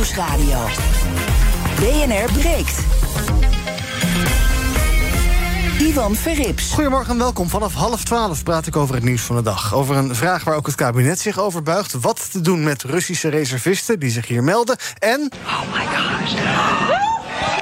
[0.00, 0.58] Nieuwsradio.
[1.76, 2.78] BNR breekt.
[5.78, 6.72] Ivan Verrips.
[6.72, 7.48] Goedemorgen en welkom.
[7.48, 9.74] Vanaf half twaalf praat ik over het nieuws van de dag.
[9.74, 11.92] Over een vraag waar ook het kabinet zich over buigt.
[12.00, 14.76] Wat te doen met Russische reservisten die zich hier melden.
[14.98, 15.30] En...
[15.44, 16.32] Oh my gosh.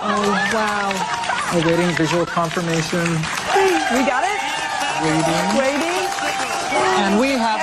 [0.03, 1.63] Oh, wow.
[1.63, 3.05] Awaiting visual confirmation.
[3.91, 4.41] We got it?
[5.03, 5.57] Waiting.
[5.57, 5.97] Waiting.
[7.05, 7.58] And we have.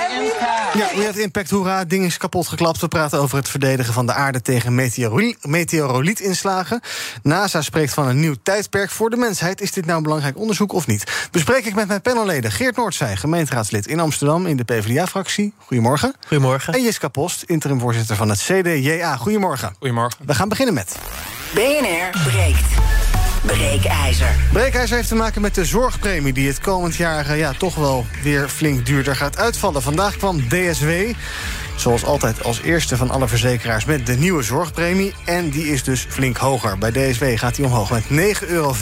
[0.92, 1.86] Ja, we have impact, hoera.
[1.86, 2.80] Ding is kapot geklapt.
[2.82, 6.82] We praten over het verdedigen van de aarde tegen meteoroli- meteorolietinslagen.
[7.24, 9.62] NASA spreekt van een nieuw tijdperk voor de mensheid.
[9.62, 11.28] Is dit nou een belangrijk onderzoek of niet?
[11.32, 15.54] Bespreek ik met mijn panelleden Geert Noordzij, gemeenteraadslid in Amsterdam in de PvdA-fractie.
[15.58, 16.14] Goedemorgen.
[16.28, 16.74] Goedemorgen.
[16.74, 19.16] En Jiska Post, interim-voorzitter van het CDJA.
[19.18, 19.76] Goedemorgen.
[19.80, 20.20] Goedemorgen.
[20.26, 20.96] We gaan beginnen met.
[21.54, 22.64] BNR breekt.
[23.46, 24.36] Breekijzer.
[24.52, 26.34] Breekijzer heeft te maken met de zorgpremie...
[26.34, 29.82] die het komend jaar eh, ja, toch wel weer flink duurder gaat uitvallen.
[29.82, 30.90] Vandaag kwam DSW,
[31.76, 33.86] zoals altijd als eerste van alle verzekeraars...
[33.86, 36.78] met de nieuwe zorgpremie, en die is dus flink hoger.
[36.78, 38.76] Bij DSW gaat die omhoog met 9,75 euro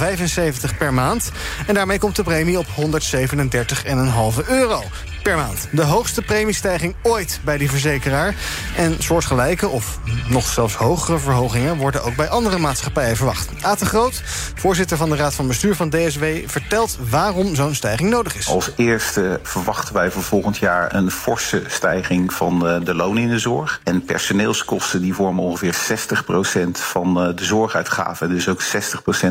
[0.78, 1.32] per maand.
[1.68, 4.84] En daarmee komt de premie op 137,5 euro
[5.24, 5.68] per maand.
[5.72, 8.36] De hoogste premiestijging ooit bij die verzekeraar.
[8.78, 10.00] En soortgelijke, of
[10.30, 11.78] nog zelfs hogere verhogingen...
[11.78, 13.50] worden ook bij andere maatschappijen verwacht.
[13.80, 14.22] De Groot,
[14.56, 16.24] voorzitter van de Raad van Bestuur van DSW...
[16.46, 18.48] vertelt waarom zo'n stijging nodig is.
[18.48, 23.30] Als eerste verwachten wij voor volgend jaar een forse stijging van eh, de lonen in
[23.30, 23.82] de zorg.
[23.84, 28.30] En personeelskosten die vormen ongeveer 60% van eh, de zorguitgaven.
[28.30, 28.66] Dus ook 60%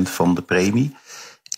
[0.02, 0.96] van de premie.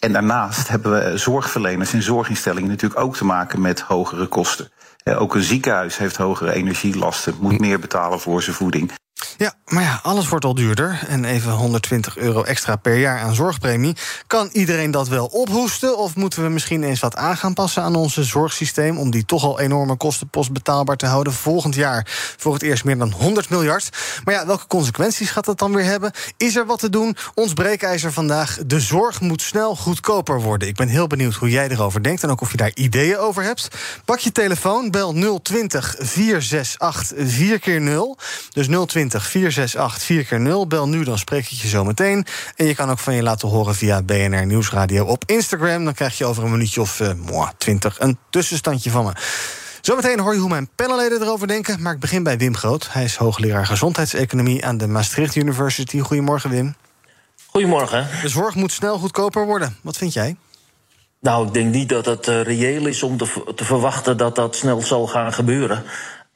[0.05, 4.69] En daarnaast hebben we zorgverleners en zorginstellingen natuurlijk ook te maken met hogere kosten.
[5.02, 8.92] Eh, Ook een ziekenhuis heeft hogere energielasten, moet meer betalen voor zijn voeding.
[9.36, 11.05] Ja, maar ja, alles wordt al duurder.
[11.08, 13.97] En even 120 euro extra per jaar aan zorgpremie.
[14.27, 15.98] Kan iedereen dat wel ophoesten?
[15.98, 18.98] Of moeten we misschien eens wat aan gaan passen aan ons zorgsysteem...
[18.98, 21.33] om die toch al enorme kostenpost betaalbaar te houden?
[21.33, 23.89] Volgend jaar voor het eerst meer dan 100 miljard.
[24.25, 26.12] Maar ja, welke consequenties gaat dat dan weer hebben?
[26.36, 27.16] Is er wat te doen?
[27.34, 28.59] Ons breekijzer vandaag.
[28.66, 30.69] De zorg moet snel goedkoper worden.
[30.69, 32.22] Ik ben heel benieuwd hoe jij erover denkt...
[32.22, 33.69] en ook of je daar ideeën over hebt.
[34.04, 38.19] Pak je telefoon, bel 020 468 4 keer 0
[38.53, 42.26] Dus 020 468 4 keer 0 Bel nu, dan spreek ik je zo meteen.
[42.56, 45.84] En je kan ook van je laten horen via BNR Nieuwsradio op Instagram.
[45.84, 49.12] Dan krijg je over een minuutje of uh, 20 een tussenstandje van me.
[49.80, 51.82] Zometeen hoor je hoe mijn panelleden erover denken.
[51.82, 52.92] Maar ik begin bij Wim Groot.
[52.92, 55.98] Hij is hoogleraar gezondheidseconomie aan de Maastricht University.
[55.98, 56.74] Goedemorgen, Wim.
[57.47, 58.08] Goedemorgen.
[58.22, 59.76] De zorg moet snel goedkoper worden.
[59.82, 60.36] Wat vind jij?
[61.20, 64.56] Nou, ik denk niet dat het uh, reëel is om te, te, verwachten dat dat
[64.56, 65.84] snel zal gaan gebeuren.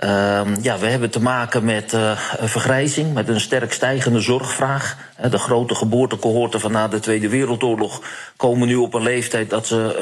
[0.05, 4.97] Uh, ja, we hebben te maken met uh, vergrijzing, met een sterk stijgende zorgvraag.
[5.31, 8.03] De grote geboortecohorten van na de Tweede Wereldoorlog
[8.37, 9.99] komen nu op een leeftijd dat ze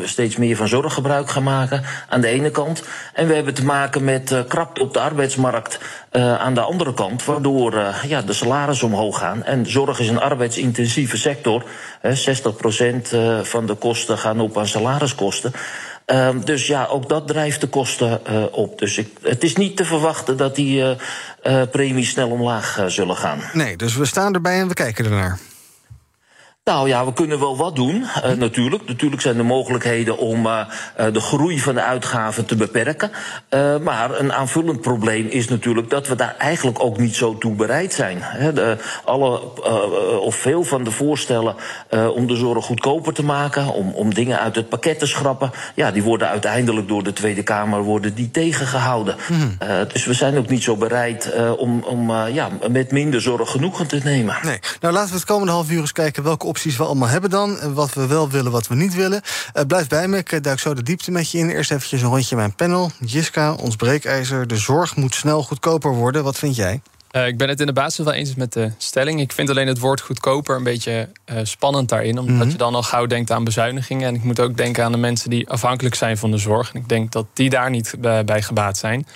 [0.00, 2.82] uh, steeds meer van zorg gebruik gaan maken, aan de ene kant.
[3.14, 5.78] En we hebben te maken met uh, krapte op de arbeidsmarkt
[6.38, 9.44] aan de andere kant, waardoor ja, de salarissen omhoog gaan.
[9.44, 11.64] En zorg is een arbeidsintensieve sector.
[12.02, 12.06] 60%
[13.42, 15.52] van de kosten gaan op aan salariskosten.
[16.06, 18.78] Uh, dus ja, ook dat drijft de kosten uh, op.
[18.78, 23.40] Dus ik, het is niet te verwachten dat die uh, premies snel omlaag zullen gaan.
[23.52, 25.38] Nee, dus we staan erbij en we kijken ernaar.
[26.70, 28.86] Nou ja, we kunnen wel wat doen, uh, natuurlijk.
[28.86, 30.66] Natuurlijk zijn er mogelijkheden om uh,
[31.12, 33.10] de groei van de uitgaven te beperken.
[33.50, 37.54] Uh, maar een aanvullend probleem is natuurlijk dat we daar eigenlijk ook niet zo toe
[37.54, 38.18] bereid zijn.
[38.20, 39.40] He, de, alle,
[40.20, 41.54] of veel van de voorstellen
[42.14, 45.90] om de zorg goedkoper te maken, om, om dingen uit het pakket te schrappen, ja,
[45.90, 49.16] die worden uiteindelijk door de Tweede Kamer worden die tegengehouden.
[49.28, 49.56] Mm.
[49.92, 54.00] dus we zijn ook niet zo bereid om, om ja, met minder zorg genoegen te
[54.04, 54.36] nemen.
[54.42, 54.58] Nee.
[54.80, 57.58] Nou, laten we het komende half uur eens kijken welke opties we allemaal hebben dan.
[57.58, 59.22] En wat we wel willen, wat we niet willen.
[59.54, 61.48] Uh, blijf bij me, ik duik zo de diepte met je in.
[61.48, 62.90] Eerst eventjes een rondje mijn panel.
[63.04, 64.46] Jiska, ons breekijzer.
[64.46, 66.24] De zorg moet snel goedkoper worden.
[66.24, 66.80] Wat vind jij?
[67.12, 69.20] Uh, ik ben het in de basis wel eens met de stelling.
[69.20, 72.18] Ik vind alleen het woord goedkoper een beetje uh, spannend daarin.
[72.18, 72.50] Omdat mm -hmm.
[72.50, 74.08] je dan al gauw denkt aan bezuinigingen.
[74.08, 76.72] En ik moet ook denken aan de mensen die afhankelijk zijn van de zorg.
[76.72, 77.94] En ik denk dat die daar niet
[78.24, 79.06] bij gebaat zijn.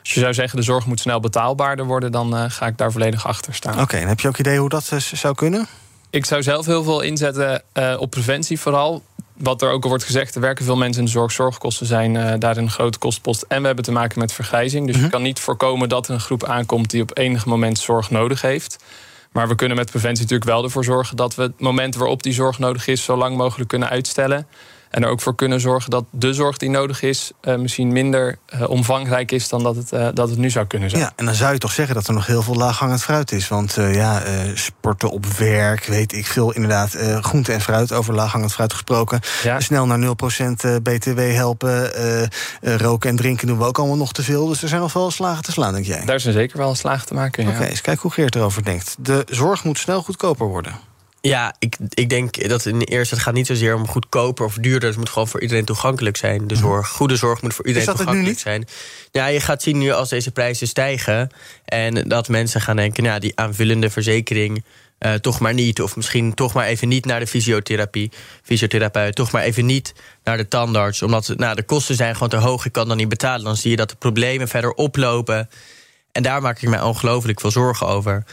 [0.00, 2.12] Als je zou zeggen de zorg moet snel betaalbaarder worden...
[2.12, 3.72] dan ga ik daar volledig achter staan.
[3.72, 5.66] Oké, okay, en heb je ook idee hoe dat zou kunnen?
[6.10, 9.02] Ik zou zelf heel veel inzetten uh, op preventie vooral.
[9.36, 11.32] Wat er ook al wordt gezegd, er werken veel mensen in de zorg.
[11.32, 13.44] Zorgkosten zijn uh, daar een grote kostpost.
[13.48, 14.86] En we hebben te maken met vergrijzing.
[14.86, 16.90] Dus je kan niet voorkomen dat er een groep aankomt...
[16.90, 18.84] die op enig moment zorg nodig heeft.
[19.32, 21.16] Maar we kunnen met preventie natuurlijk wel ervoor zorgen...
[21.16, 23.04] dat we het moment waarop die zorg nodig is...
[23.04, 24.46] zo lang mogelijk kunnen uitstellen.
[24.90, 27.30] En er ook voor kunnen zorgen dat de zorg die nodig is...
[27.40, 30.90] eh, misschien minder eh, omvangrijk is dan dat het, eh, dat het nu zou kunnen
[30.90, 31.02] zijn.
[31.02, 33.48] Ja, en dan zou je toch zeggen dat er nog heel veel laaghangend fruit is.
[33.48, 34.22] Want ja,
[34.54, 36.52] sporten op werk, weet ik veel.
[36.52, 39.20] Inderdaad, groente en fruit, over laaghangend fruit gesproken.
[39.42, 39.60] Ja.
[39.60, 41.90] Snel naar 0% eh, BTW helpen.
[42.60, 44.46] roken en drinken doen we ook allemaal nog te veel.
[44.46, 46.04] Dus er zijn nog wel slagen te slaan, denk jij?
[46.04, 47.44] Daar zijn zeker wel slagen te maken.
[47.44, 47.50] Ja.
[47.50, 48.96] Oké, eens kijken hoe Geert erover denkt.
[48.98, 50.72] De zorg moet snel goedkoper worden.
[51.20, 54.54] Ja, ik, ik denk dat in de eerste, het gaat niet zozeer om goedkoper of
[54.54, 54.88] duurder.
[54.88, 56.88] Het moet gewoon voor iedereen toegankelijk zijn, de zorg.
[56.88, 58.68] Goede zorg moet voor iedereen toegankelijk zijn.
[59.10, 61.30] Ja, je gaat zien nu als deze prijzen stijgen...
[61.64, 64.64] en dat mensen gaan denken, nou, die aanvullende verzekering...
[64.98, 68.12] eh, toch maar niet, of misschien toch maar even niet naar de fysiotherapie,
[68.42, 69.14] fysiotherapeut...
[69.14, 69.94] toch maar even niet
[70.24, 72.64] naar de tandarts, omdat nou, de kosten zijn gewoon te hoog...
[72.64, 75.48] ik kan dan niet betalen, dan zie je dat de problemen verder oplopen...
[76.12, 78.24] En daar maak ik mij ongelooflijk veel zorgen over.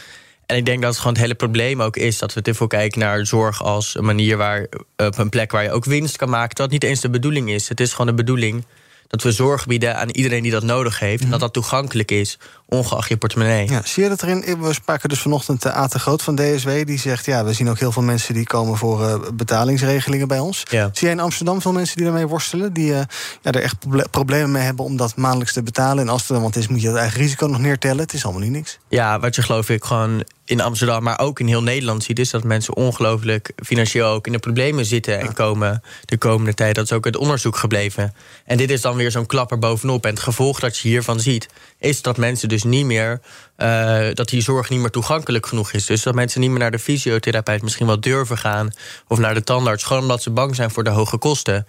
[0.45, 2.68] En ik denk dat het gewoon het hele probleem ook is dat we te veel
[2.68, 6.30] kijken naar zorg als een manier waar op een plek waar je ook winst kan
[6.30, 6.56] maken.
[6.56, 7.69] Dat niet eens de bedoeling is.
[7.69, 8.63] Het is gewoon de bedoeling
[9.07, 11.24] dat we zorg bieden aan iedereen die dat nodig heeft.
[11.24, 13.69] En dat dat toegankelijk is, ongeacht je portemonnee.
[13.69, 14.62] Ja, zie je dat erin?
[14.62, 15.88] We spraken dus vanochtend de A.
[15.88, 16.69] te Groot van DSW.
[16.86, 20.39] Die zegt, ja, we zien ook heel veel mensen die komen voor eh, betalingsregelingen bij
[20.39, 20.63] ons.
[20.69, 20.89] Ja.
[20.94, 22.74] Zie jij in Amsterdam veel mensen die daarmee worstelen?
[22.74, 23.01] Die eh,
[23.41, 26.03] ja, er echt proble- problemen mee hebben om dat maandelijks te betalen.
[26.03, 28.00] En als het er dan wat is, moet je het eigen risico nog neertellen.
[28.00, 28.80] Het is allemaal niet niks.
[28.89, 32.30] Ja, wat je geloof ik gewoon in Amsterdam, maar ook in heel Nederland ziet, is
[32.30, 36.75] dat mensen ongelooflijk financieel ook in de problemen zitten en komen de komende tijd.
[36.75, 38.13] Dat is ook het onderzoek gebleven.
[38.45, 40.06] En dit is dan weer zo'n klapper bovenop.
[40.06, 41.47] En het gevolg dat je hiervan ziet,
[41.80, 43.21] is dat mensen dus niet meer,
[43.56, 45.86] eh, dat die zorg niet meer toegankelijk genoeg is.
[45.86, 48.71] Dus dat mensen niet meer naar de fysiotherapeut misschien wel durven gaan,
[49.07, 51.68] of naar de tandarts, gewoon omdat ze bang zijn voor de hoge kosten.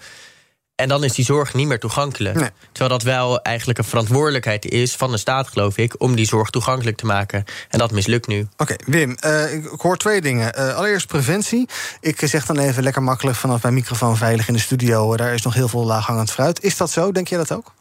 [0.76, 2.36] En dan is die zorg niet meer toegankelijk.
[2.40, 2.50] Nee.
[2.72, 6.50] Terwijl dat wel eigenlijk een verantwoordelijkheid is van de staat, geloof ik, om die zorg
[6.50, 7.44] toegankelijk te maken.
[7.68, 8.48] En dat mislukt nu.
[8.56, 10.54] Oké, Wim, eh, ik ik hoor twee dingen.
[10.54, 11.68] Eh, allereerst preventie.
[12.00, 15.12] Ik zeg dan even lekker makkelijk vanaf mijn microfoon veilig in de studio.
[15.12, 16.62] eh, daar is nog heel veel laaghangend fruit.
[16.62, 17.12] Is dat zo?
[17.12, 17.72] Denk jij dat ook?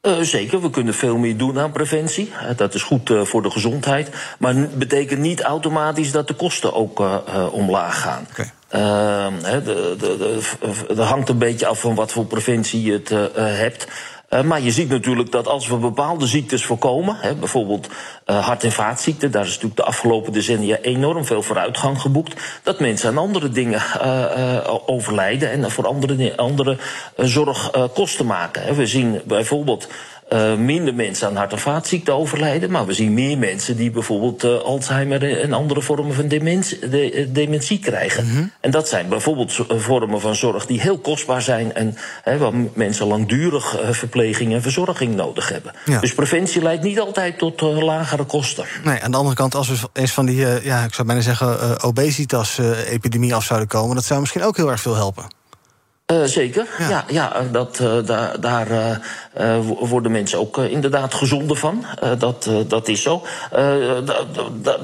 [0.00, 2.32] Eh, zeker, we kunnen veel meer doen aan preventie.
[2.48, 4.08] Eh, dat is goed eh, voor de gezondheid.
[4.38, 8.26] Maar het betekent niet automatisch dat de kosten ook eh, eh, omlaag gaan.
[8.30, 8.50] Oké.
[8.70, 13.10] Hè, de, de, de, dat hangt een beetje af van wat voor preventie je het
[13.10, 13.86] eh, eh, hebt.
[14.28, 17.88] Eh, maar je ziet natuurlijk dat als we bepaalde ziektes voorkomen, hè, bijvoorbeeld
[18.24, 22.80] eh, hart- en vaatziekten, daar is natuurlijk de afgelopen decennia enorm veel vooruitgang geboekt, dat
[22.80, 23.82] mensen aan andere dingen
[24.86, 26.76] overlijden en voor andere, andere
[27.16, 28.62] zorg kosten maken.
[28.62, 28.74] Hè.
[28.74, 29.88] We zien bijvoorbeeld
[30.30, 32.70] eh, minder mensen aan hart- en vaatziekten overlijden.
[32.70, 37.12] Maar we zien meer mensen die bijvoorbeeld eh, Alzheimer en andere vormen van dementie, de-
[37.12, 38.52] eh, dementie krijgen.
[38.60, 41.74] En dat zijn bijvoorbeeld eh, vormen van zorg die heel kostbaar zijn.
[41.74, 41.96] En
[42.38, 45.72] waar mensen langdurig eh, verpleging en verzorging nodig hebben.
[45.84, 46.00] Ja.
[46.00, 48.64] Dus preventie leidt niet altijd tot eh, lagere kosten.
[48.84, 51.22] Nee, aan de andere kant, als we eens van die, eh, ja, ik zou bijna
[51.22, 55.24] zeggen, eh, obesitas-epidemie af zouden komen, dat zou misschien ook heel erg veel helpen.
[56.10, 56.88] Eh, zeker, Ja.
[56.88, 59.00] ja, ja, eh, dat, eh, daar, daar
[59.62, 61.84] wo- worden mensen ook inderdaad gezonder van.
[62.18, 63.22] Dat, dat is zo.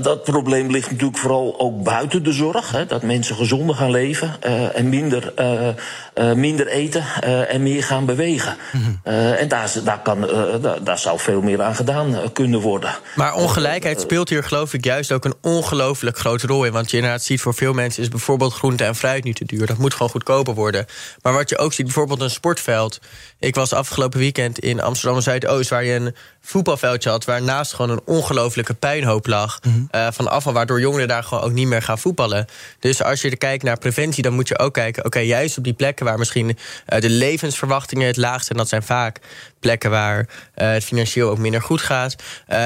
[0.02, 2.70] Dat- probleem ligt natuurlijk vooral ook buiten de zorg.
[2.70, 4.42] Hè, dat mensen gezonder gaan leven
[4.74, 5.32] en minder,
[6.34, 7.04] minder eten
[7.48, 8.56] en meer gaan bewegen.
[9.02, 10.20] Eh, en daar, daar, kan,
[10.60, 12.90] daar, daar zou veel meer aan gedaan kunnen worden.
[13.14, 16.72] Maar ongelijkheid speelt hier geloof ik juist ook een ongelooflijk grote rol in.
[16.72, 19.66] Want je inderdaad ziet voor veel mensen is bijvoorbeeld groente en fruit nu te duur.
[19.66, 20.86] Dat moet gewoon goedkoper worden.
[21.22, 23.00] Maar wat je ook ziet, bijvoorbeeld een sportveld.
[23.38, 27.90] Ik was afgelopen weekend in Amsterdam Zuidoost, waar je een voetbalveldje had, waar naast gewoon
[27.90, 29.58] een ongelooflijke puinhoop lag.
[29.90, 32.46] eh, van afval, waardoor jongeren daar gewoon ook niet meer gaan voetballen.
[32.80, 35.64] Dus als je er kijkt naar preventie, dan moet je ook kijken, oké, juist op
[35.64, 39.18] die plekken waar misschien eh, de levensverwachtingen het laagst zijn, dat zijn vaak
[39.60, 42.16] plekken waar eh, het financieel ook minder goed gaat.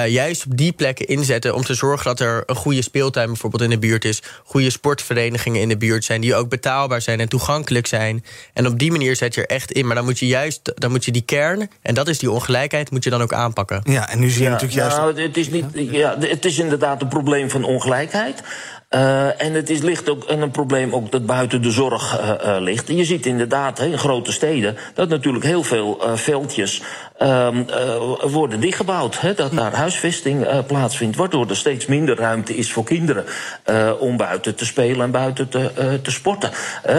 [0.07, 3.71] juist op die plekken inzetten om te zorgen dat er een goede speeltuin bijvoorbeeld in
[3.71, 4.23] de buurt is.
[4.45, 8.25] Goede sportverenigingen in de buurt zijn die ook betaalbaar zijn en toegankelijk zijn.
[8.54, 9.87] En op die manier zet je er echt in.
[9.87, 12.90] Maar dan moet je juist dan moet je die kern, en dat is die ongelijkheid,
[12.90, 13.80] moet je dan ook aanpakken.
[13.85, 14.97] Ja, en nu zie je natuurlijk juist.
[14.97, 18.42] Nou, het, is niet, ja, het is inderdaad een probleem van ongelijkheid.
[18.90, 22.56] Eh, en het is, ligt ook en een probleem ook dat buiten de zorg eh,
[22.56, 22.88] eh, ligt.
[22.88, 26.82] En je ziet inderdaad hè, in grote steden dat natuurlijk heel veel eh, veldjes
[27.21, 29.21] ehm, eh, worden dichtgebouwd.
[29.21, 31.17] Hè, dat daar huisvesting eh, plaatsvindt.
[31.17, 33.25] Waardoor er steeds minder ruimte is voor kinderen
[33.65, 36.50] eh, om buiten te spelen en buiten te, te sporten.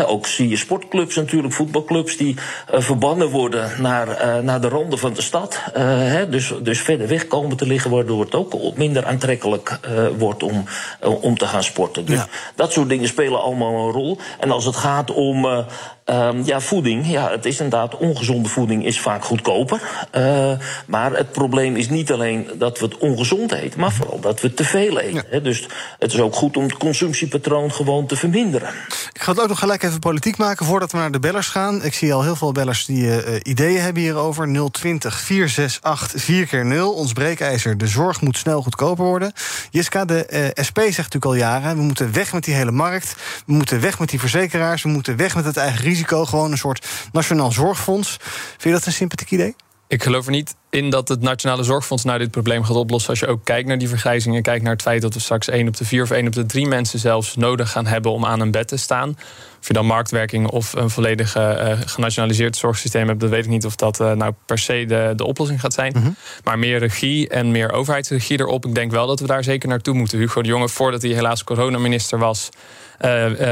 [0.05, 2.35] Ook zie je sportclubs natuurlijk, voetbalclubs die
[2.71, 5.59] verbannen worden naar, naar de randen van de stad.
[5.73, 9.79] Hè, dus, dus verder weg komen te liggen, waardoor het ook minder aantrekkelijk
[10.17, 10.65] wordt om,
[11.01, 12.05] om te gaan sporten.
[12.05, 12.27] Dus Ja.
[12.55, 14.17] dat soort dingen spelen allemaal een rol.
[14.39, 15.65] En als het gaat om,
[16.05, 19.81] eh, ehm, ja, voeding, ja, het is inderdaad, ongezonde voeding is vaak goedkoper.
[20.15, 20.51] Uh,
[20.87, 24.53] maar het probleem is niet alleen dat we het ongezond eten, maar vooral dat we
[24.53, 25.43] te veel eten.
[25.43, 25.67] Dus
[25.99, 28.69] het is ook goed om het consumptiepatroon gewoon te verminderen.
[29.13, 31.83] Ik ga het ook nog gelijk even politiek maken voordat we naar de bellers gaan.
[31.83, 34.69] Ik zie al heel veel bellers die uh, ideeën hebben hierover.
[34.71, 39.33] 020 468 4 keer 0 Ons breekijzer, de zorg moet snel goedkoper worden.
[39.69, 41.75] Jiska, de uh, SP zegt natuurlijk al jaren...
[41.75, 43.15] we moeten weg met die hele markt,
[43.45, 44.83] we moeten weg met die verzekeraars...
[44.83, 48.17] we moeten weg met het eigen risico, gewoon een soort nationaal zorgfonds.
[48.21, 49.55] Vind je dat een sympathiek idee?
[49.91, 53.09] Ik geloof er niet in dat het Nationale Zorgfonds nou dit probleem gaat oplossen.
[53.09, 55.49] Als je ook kijkt naar die vergrijzing en kijkt naar het feit dat we straks
[55.49, 58.25] 1 op de 4 of 1 op de 3 mensen zelfs nodig gaan hebben om
[58.25, 59.17] aan een bed te staan.
[59.59, 63.65] Of je dan marktwerking of een volledig uh, genationaliseerd zorgsysteem hebt, dat weet ik niet
[63.65, 65.93] of dat uh, nou per se de, de oplossing gaat zijn.
[65.95, 66.15] Mm -hmm.
[66.43, 68.65] Maar meer regie en meer overheidsregie erop.
[68.65, 70.17] Ik denk wel dat we daar zeker naartoe moeten.
[70.17, 72.49] Hugo de Jonge, voordat hij helaas coronaminister was,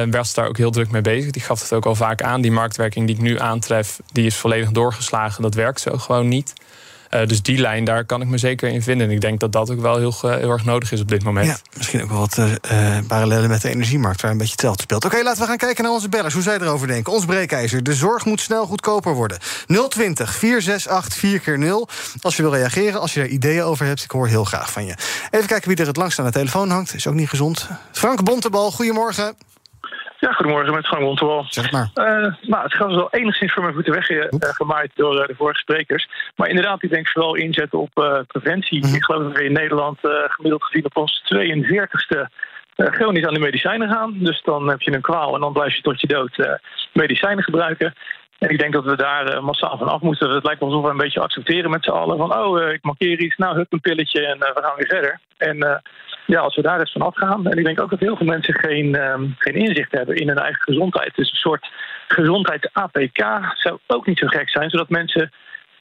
[0.10, 1.32] was daar ook heel druk mee bezig.
[1.32, 2.42] Die gaf het ook al vaak aan.
[2.42, 5.42] Die marktwerking die ik nu aantref, die is volledig doorgeslagen.
[5.42, 6.54] Dat werkt zo gewoon niet.
[7.10, 9.08] Uh, dus die lijn, daar kan ik me zeker in vinden.
[9.08, 11.48] En ik denk dat dat ook wel heel, heel erg nodig is op dit moment.
[11.48, 14.22] Ja, misschien ook wel wat uh, parallellen met de energiemarkt...
[14.22, 15.06] waar een beetje hetzelfde speelt.
[15.06, 16.34] Oké, laten we gaan kijken naar onze bellers.
[16.34, 17.14] Hoe zij erover denken.
[17.14, 17.84] Ons breekijzer.
[17.84, 19.40] De zorg moet snel goedkoper worden.
[19.90, 21.88] 020 468 4 keer 0
[22.22, 24.04] Als je wil reageren, als je er ideeën over hebt...
[24.04, 24.94] ik hoor heel graag van je.
[25.32, 26.94] Even kijken wie er het langst aan de telefoon hangt.
[26.94, 27.68] Is ook niet gezond.
[27.92, 29.36] Frank Bontebal, goedemorgen.
[30.20, 31.46] Ja, goedemorgen met Frank Montewal.
[31.50, 31.90] Zeg maar.
[31.96, 33.94] Uh, nou, het gaat wel enigszins voor mijn voeten
[34.30, 36.10] weggemaaid uh, door uh, de vorige sprekers.
[36.36, 38.86] Maar inderdaad, ik denk vooral inzetten op preventie.
[38.86, 38.94] Mm.
[38.94, 42.26] Ik geloof dat we in Nederland gemiddeld gezien op ons 42ste
[42.76, 44.16] chronisch aan de medicijnen gaan.
[44.18, 46.60] Dus dan heb je een kwaal en dan blijf je tot je dood
[46.94, 47.94] medicijnen gebruiken.
[48.40, 50.30] En ik denk dat we daar massaal van af moeten.
[50.30, 52.18] Het lijkt alsof we een beetje accepteren met z'n allen.
[52.18, 55.20] Van, oh, ik markeer iets, nou, hup een pilletje en we gaan weer verder.
[55.38, 55.82] En
[56.30, 57.48] ja, als we daar eens van afgaan.
[57.48, 60.38] En ik denk ook dat heel veel mensen geen, um, geen inzicht hebben in hun
[60.38, 61.16] eigen gezondheid.
[61.16, 61.70] Dus een soort
[62.08, 65.32] gezondheids-APK zou ook niet zo gek zijn, zodat mensen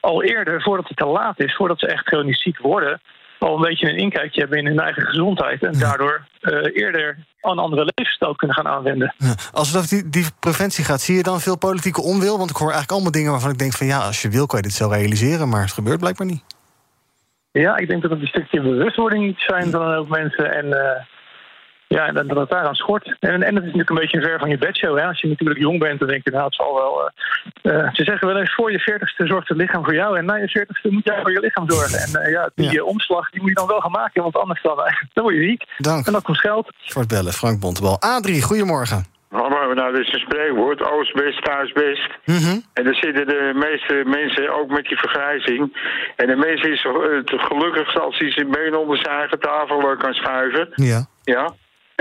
[0.01, 3.01] al eerder, voordat het te laat is, voordat ze echt chronisch ziek worden,
[3.39, 5.63] al een beetje een inkijkje hebben in hun eigen gezondheid.
[5.63, 6.53] En daardoor uh,
[6.83, 9.15] eerder een andere levensstijl kunnen gaan aanwenden.
[9.17, 9.35] Ja.
[9.53, 12.39] Als het over die, die preventie gaat, zie je dan veel politieke onwil?
[12.39, 14.59] Want ik hoor eigenlijk allemaal dingen waarvan ik denk van ja, als je wil kan
[14.59, 16.43] je dit zo realiseren, maar het gebeurt blijkbaar niet.
[17.53, 20.53] Ja, ik denk dat het een stukje bewustwording iets zijn van ook mensen.
[20.53, 20.79] En uh,
[21.89, 23.17] ja, en dat het daaraan schort.
[23.21, 24.99] En, en dat is natuurlijk een beetje een ver van je bedshow.
[24.99, 25.05] Hè?
[25.05, 27.11] Als je natuurlijk jong bent, dan denk je, nou, het zal wel.
[27.63, 30.19] Uh, uh, ze zeggen wel eens: voor je veertigste zorgt het lichaam voor jou.
[30.19, 31.99] En na je veertigste moet jij voor je lichaam zorgen.
[31.99, 32.83] En ja, die ja.
[32.83, 34.77] omslag die moet je dan wel gaan maken, want anders dan,
[35.13, 35.65] dan word je ziek.
[35.77, 36.07] Dank.
[36.07, 36.73] En dat kost geld.
[36.79, 38.01] Voor het bellen, Frank Bontebal.
[38.01, 39.05] Adrie, goedemorgen.
[39.29, 40.91] Hallo, nou, dit is een spreekwoord.
[40.91, 42.11] Oost best, thuis best.
[42.25, 42.63] Mm -hmm.
[42.73, 45.77] En dan zitten de meeste mensen ook met die vergrijzing.
[46.17, 50.13] En de mensen is het gelukkigst als hij zijn been onder zijn eigen tafel kan
[50.13, 50.69] schuiven.
[50.75, 51.07] Ja.
[51.23, 51.55] Ja.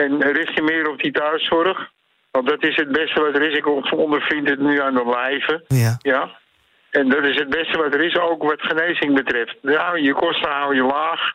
[0.04, 1.90] En richt je meer op die thuiszorg.
[2.32, 3.58] Want dat is het beste wat er is.
[3.58, 5.64] Ik ondervind het nu aan de lijve.
[5.68, 5.96] Ja.
[6.02, 6.38] ja.
[6.90, 9.56] En dat is het beste wat er is, ook wat genezing betreft.
[9.62, 11.34] Ja, je kosten hou je laag.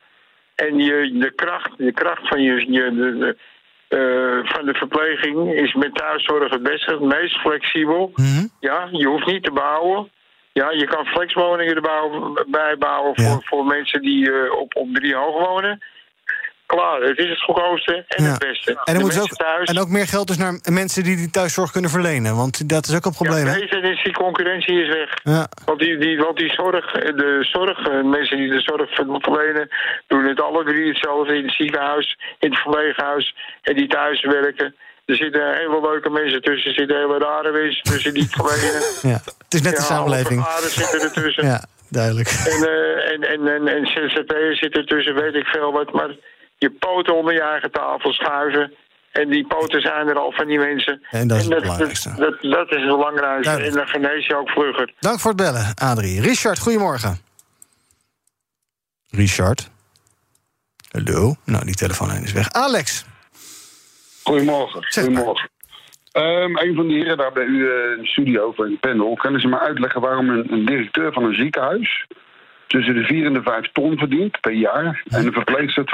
[0.55, 3.37] En je, de, kracht, de kracht van je, je de, de,
[3.99, 8.13] uh, van de verpleging is met thuiszorg het beste, het meest flexibel.
[8.15, 8.51] Mm -hmm.
[8.61, 10.11] Ja, je hoeft niet te bouwen.
[10.53, 12.11] Ja, je kan flexwoningen erbij
[12.47, 13.41] bijbouwen voor, Ja.
[13.41, 15.81] voor mensen die uh, op, op drie hoog wonen.
[16.75, 18.31] Klaar, het is het goedkoopste en Ja.
[18.31, 18.81] het beste.
[18.85, 21.91] En, dan ook, thuis, en ook meer geld dus naar mensen die die thuiszorg kunnen
[21.91, 22.37] verlenen.
[22.37, 25.11] Want dat is ook een probleem, ja, deze is die concurrentie is weg.
[25.23, 25.49] Ja.
[25.65, 29.69] Want die, die, want die zorg, de zorg, eh, mensen die de zorg verlenen,
[30.07, 34.75] doen het alle drie hetzelfde in het ziekenhuis, in het verpleeghuis en die thuis werken.
[35.05, 38.81] Er zitten hele leuke mensen tussen, er zitten hele rare mensen tussen die verlenen.
[39.13, 39.21] Ja.
[39.45, 40.43] Het is net de Ja, samenleving.
[40.43, 41.45] vervaren zitten ertussen.
[41.47, 42.29] Ja, duidelijk.
[42.29, 45.93] En, eh, en, en, en, en ZZP'ers zitten ertussen, weet ik veel wat.
[45.93, 46.11] Maar
[46.63, 48.75] je poten onder je eigen tafel schuiven.
[49.13, 51.03] En die poten zijn er al van die mensen.
[51.11, 52.15] En dat is het dat, belangrijkste.
[52.17, 53.43] dat, dat is het belangrijkste.
[53.43, 53.75] Duidelijk.
[53.75, 54.93] En dan genees je ook vlugger.
[54.99, 56.21] Dank voor het bellen, Adrie.
[56.21, 57.19] Richard, goedemorgen.
[59.11, 59.71] Richard?
[60.91, 61.35] Hallo?
[61.45, 62.53] Nou, die telefoonlijn is weg.
[62.53, 63.05] Alex?
[64.23, 64.81] Goedemorgen.
[64.81, 65.05] Maar.
[65.05, 65.51] Goedemorgen.
[66.13, 68.81] Ehm, een van de heren daar bij u eh, in de studio of in het
[68.81, 69.15] panel...
[69.15, 72.07] kunnen ze me uitleggen waarom een, een directeur van een ziekenhuis...
[72.73, 75.03] tussen de 4 en de 5 ton verdient per jaar...
[75.09, 75.85] en een verpleegster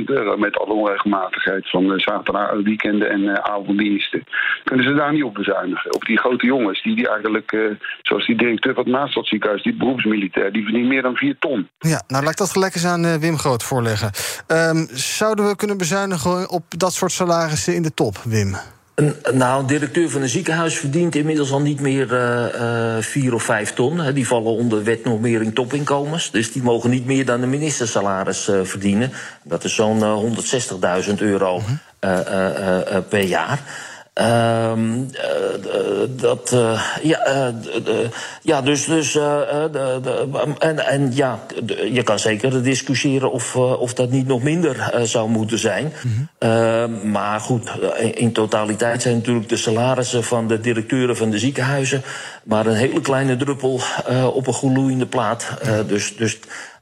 [0.00, 0.36] 2.500 euro...
[0.36, 4.24] met alle onregelmatigheid van uh, zaterdag, weekenden en uh, avonddiensten.
[4.64, 5.94] Kunnen ze daar niet op bezuinigen?
[5.94, 7.52] Op die grote jongens die, die eigenlijk...
[7.52, 7.60] eh,
[8.02, 10.52] zoals die directeur van het Maastadziekenhuis, die beroepsmilitair...
[10.52, 11.68] die verdient meer dan 4 ton.
[11.78, 14.10] Ja, nou laat ik dat gelijk eens aan eh, Wim Groot voorleggen.
[14.46, 18.56] Ehm, zouden we kunnen bezuinigen op dat soort salarissen in de top, Wim?
[18.98, 23.34] Een, nou, een directeur van een ziekenhuis verdient inmiddels al niet meer eh, eh, vier
[23.34, 24.12] of vijf ton.
[24.12, 26.30] Die vallen onder wetnormering topinkomens.
[26.30, 29.12] Dus die mogen niet meer dan de ministersalaris eh, verdienen.
[29.42, 31.62] Dat is zo'n eh, 160.000 euro
[31.98, 32.18] eh,
[33.08, 33.60] per jaar.
[34.18, 37.54] Ehm, eh, dat, eh, ja, eh,
[38.42, 41.38] ja, dus, dus de, de, en, en ja,
[41.90, 45.92] je kan zeker discussiëren of, of dat niet nog minder zou moeten zijn.
[46.38, 47.70] Ehm, maar goed,
[48.14, 52.02] in, totaliteit zijn natuurlijk de salarissen van de directeuren van de ziekenhuizen
[52.44, 53.80] maar een hele kleine druppel
[54.32, 55.46] op een gloeiende plaat.
[55.86, 56.38] Dus dus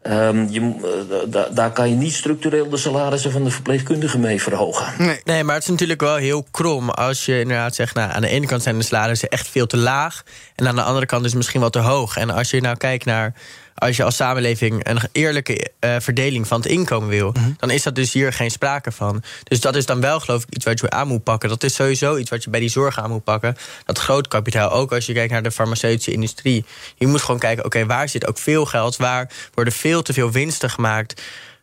[0.08, 4.42] ehm, je, eh, da- daar kan je niet structureel de salarissen van de verpleegkundigen mee
[4.42, 4.86] verhogen.
[5.24, 5.44] Nee.
[5.44, 7.94] maar het is natuurlijk wel heel krom als je inderdaad zegt...
[7.94, 10.22] Nou, aan de ene kant zijn de salarissen echt veel te laag...
[10.54, 12.16] en aan de andere kant is het misschien wel te hoog.
[12.16, 13.34] En als je nou kijkt naar...
[13.76, 17.34] als je als samenleving een eerlijke eh, verdeling van het inkomen wil...
[17.58, 19.22] dan is dat dus hier geen sprake van.
[19.42, 21.48] Dus dat is dan wel geloof ik iets wat je aan moet pakken.
[21.48, 23.56] Dat is sowieso iets wat je bij die zorg aan moet pakken.
[23.84, 26.64] Dat groot kapitaal, ook als je kijkt naar de farmaceutische industrie.
[26.94, 28.96] Je moet gewoon kijken, oké, waar zit ook veel geld?
[28.96, 31.22] Waar worden veel te veel winsten gemaakt?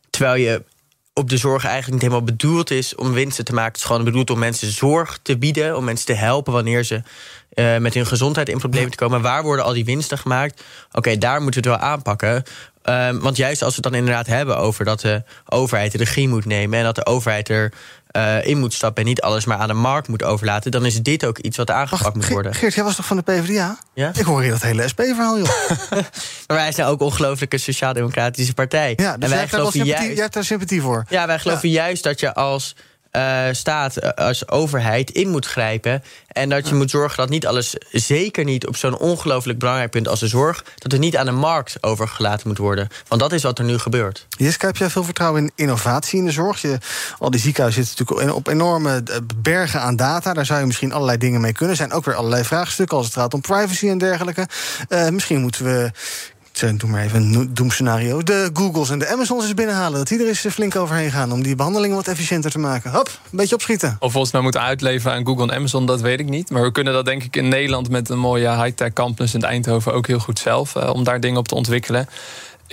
[0.09, 0.63] Terwijl je
[1.13, 3.71] op de zorg eigenlijk niet helemaal bedoeld is om winsten te maken.
[3.71, 7.01] Het is gewoon bedoeld om mensen zorg te bieden, om mensen te helpen wanneer ze
[7.53, 9.21] eh, met hun gezondheid in problemen te komen.
[9.21, 10.63] Waar worden al die winsten gemaakt?
[10.91, 12.43] Oké, daar moeten we het wel aanpakken.
[12.83, 16.27] Ehm, want juist als we het dan inderdaad hebben over dat de overheid de regie
[16.27, 17.73] moet nemen en dat de overheid er
[18.07, 21.01] eh, in moet stappen en niet alles maar aan de markt moet overlaten, dan is
[21.01, 22.53] dit ook iets wat aangepakt moet worden.
[22.53, 23.77] Geert, jij was toch van de PvdA?
[23.93, 24.11] Ja?
[24.15, 25.49] Ik hoor hier dat hele SP-verhaal, joh.
[26.47, 28.93] Maar wij zijn ook een ongelooflijke sociaal-democratische partij.
[28.95, 31.05] Ja, dus en jij wij hebt, wel geloven sympathie, juist- jij hebt daar sympathie voor.
[31.09, 32.75] Ja, wij geloven juist dat je als
[33.13, 36.03] eh, staat, eh, als overheid in moet grijpen.
[36.27, 40.07] En dat je moet zorgen dat niet alles, zeker niet op zo'n ongelooflijk belangrijk punt
[40.07, 42.87] als de zorg, dat het niet aan de markt overgelaten moet worden.
[43.07, 44.27] Want dat is wat er nu gebeurt.
[44.29, 46.61] Jiska, heb jij veel vertrouwen in innovatie in de zorg?
[46.61, 46.77] Je,
[47.19, 50.33] al die ziekenhuizen zitten natuurlijk op enorme eh, bergen aan data.
[50.33, 51.69] Daar zou je misschien allerlei dingen mee kunnen.
[51.69, 54.47] Er zijn ook weer allerlei vraagstukken als het gaat om privacy en dergelijke.
[55.11, 55.91] Misschien moeten we.
[56.57, 58.23] Zeg, Doe maar even een doemscenario.
[58.23, 59.97] De Googles en de Amazons eens binnenhalen.
[59.97, 61.31] Dat die er eens eh, flink overheen gaan.
[61.31, 62.91] Om die behandelingen wat efficiënter te maken.
[62.91, 63.95] Hop, een beetje opschieten.
[63.99, 66.49] Of we ons nou moeten uitleveren aan Google en Amazon, dat weet ik niet.
[66.49, 69.93] Maar we kunnen dat denk ik in Nederland met een mooie high-tech campus in Eindhoven
[69.93, 70.75] ook heel goed zelf.
[70.75, 72.07] eh, om daar dingen op te ontwikkelen.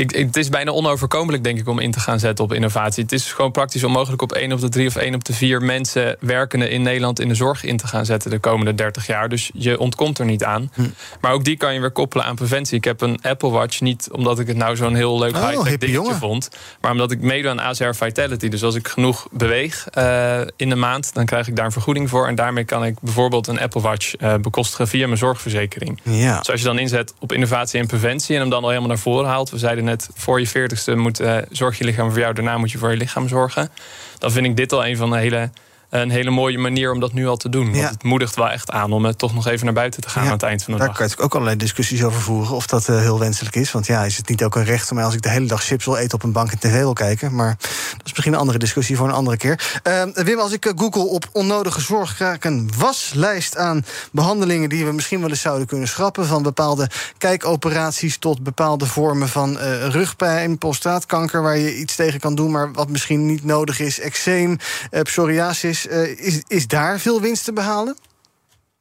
[0.00, 3.02] Ik, ik- het is bijna onoverkomelijk, denk ik, om in te gaan zetten op innovatie.
[3.02, 5.62] Het is gewoon praktisch onmogelijk op één op de drie of één op de vier
[5.62, 9.28] mensen werkende in Nederland in de zorg in te gaan zetten de komende 30 jaar.
[9.28, 10.72] Dus je ontkomt er niet aan.
[11.20, 12.76] Maar ook die kan je weer koppelen aan preventie.
[12.76, 15.64] Ik heb een Apple Watch niet omdat ik het nou zo'n heel leuk Oh, high-tech
[15.64, 16.14] dingetje jongen.
[16.16, 16.48] vond.
[16.80, 18.48] Maar omdat ik meedoe aan ACR Vitality.
[18.48, 22.08] Dus als ik genoeg beweeg eh, in de maand, dan krijg ik daar een vergoeding
[22.08, 22.26] voor.
[22.26, 26.00] En daarmee kan ik bijvoorbeeld een Apple Watch eh, bekostigen via mijn zorgverzekering.
[26.02, 26.38] Ja.
[26.38, 28.98] Dus als je dan inzet op innovatie en preventie en hem dan al helemaal naar
[28.98, 29.50] voren haalt.
[29.50, 32.70] We zeiden net, voor je veertigste moet eh zorg je lichaam voor jou, daarna moet
[32.70, 33.70] je voor je lichaam zorgen.
[34.18, 35.50] Dan vind ik dit al een van de hele,
[35.90, 37.72] een hele mooie manier om dat nu al te doen.
[37.72, 40.24] Want het moedigt wel echt aan om eh, toch nog even naar buiten te gaan
[40.24, 40.96] aan het eind van de Daar dag.
[40.96, 42.54] kan je ook allerlei discussies over voeren.
[42.54, 43.72] Of dat eh, heel wenselijk is.
[43.72, 45.62] Want ja, is het niet ook een recht van mij als ik de hele dag
[45.62, 47.34] chips wil eten op een bank en tv wil kijken.
[47.34, 47.56] Maar
[47.96, 49.80] dat is misschien een andere discussie voor een andere keer.
[49.82, 54.84] Eh, Wim, als ik eh, Google op onnodige zorg krijg een waslijst aan behandelingen die
[54.84, 56.26] we misschien wel eens zouden kunnen schrappen.
[56.26, 62.34] Van bepaalde kijkoperaties tot bepaalde vormen van eh, rugpijn, prostaatkanker, waar je iets tegen kan
[62.34, 64.00] doen, maar wat misschien niet nodig is.
[64.00, 64.56] Eczeem,
[65.02, 65.79] psoriasis.
[65.86, 67.96] Eh, is, is daar veel winst te behalen?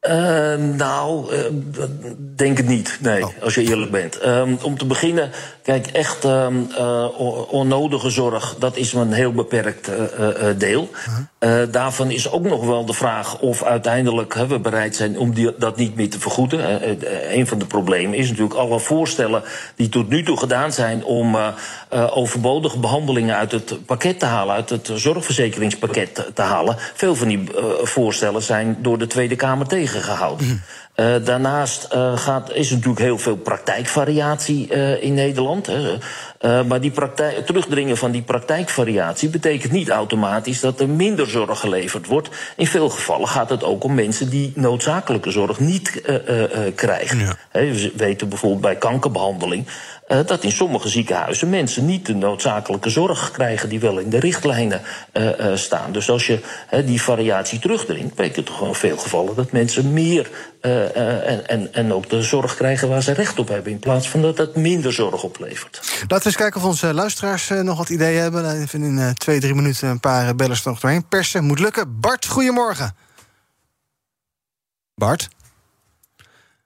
[0.00, 1.44] Eh, nou, eh,
[2.36, 2.98] denk het niet.
[3.00, 4.18] Nee, als je eerlijk bent.
[4.18, 5.30] Ehm, om te beginnen,
[5.62, 10.58] kijk, echt ehm, eh, on- onnodige zorg, dat is een heel beperkt eh, eh,
[11.40, 15.52] eh, daarvan is ook nog wel de vraag of uiteindelijk we bereid zijn om die,
[15.58, 16.80] dat niet meer te vergoeden.
[16.80, 19.42] Eh, eh, een van de problemen is natuurlijk alle voorstellen
[19.76, 21.36] die tot nu toe gedaan zijn om
[21.90, 26.76] overbodige behandelingen uit het pakket te halen, uit het zorgverzekeringspakket te- te halen.
[26.94, 27.44] Veel van die
[27.82, 30.62] voorstellen zijn door de Tweede Kamer tegengehouden.
[31.00, 35.66] Eh, daarnaast eh, gaat, is er natuurlijk heel veel praktijkvariatie eh, in Nederland.
[35.66, 35.98] Hè.
[36.64, 41.60] Maar die praktijk, het terugdringen van die praktijkvariatie betekent niet automatisch dat er minder zorg
[41.60, 42.28] geleverd wordt.
[42.56, 46.02] In veel gevallen gaat het ook om mensen die noodzakelijke zorg niet
[46.74, 47.36] krijgen.
[47.50, 49.66] Hè, we weten bijvoorbeeld bij kankerbehandeling
[50.10, 54.18] eh, dat in sommige ziekenhuizen mensen niet de noodzakelijke zorg krijgen die wel in de
[54.18, 54.80] richtlijnen
[55.12, 55.92] eh, eh, staan.
[55.92, 56.40] Dus als je
[56.84, 62.08] die variatie terugdringt, betekent toch in veel gevallen dat mensen meer en, en, en ook
[62.08, 65.22] de zorg krijgen waar ze recht op hebben, in plaats van dat het minder zorg
[65.22, 65.80] oplevert.
[66.00, 68.42] Laten we eens kijken of onze luisteraars nog wat ideeën hebben.
[68.42, 71.44] We Even in twee, drie minuten een paar bellers er nog doorheen persen.
[71.44, 72.00] Moet lukken.
[72.00, 72.94] Bart, goedemorgen.
[74.94, 75.28] Bart?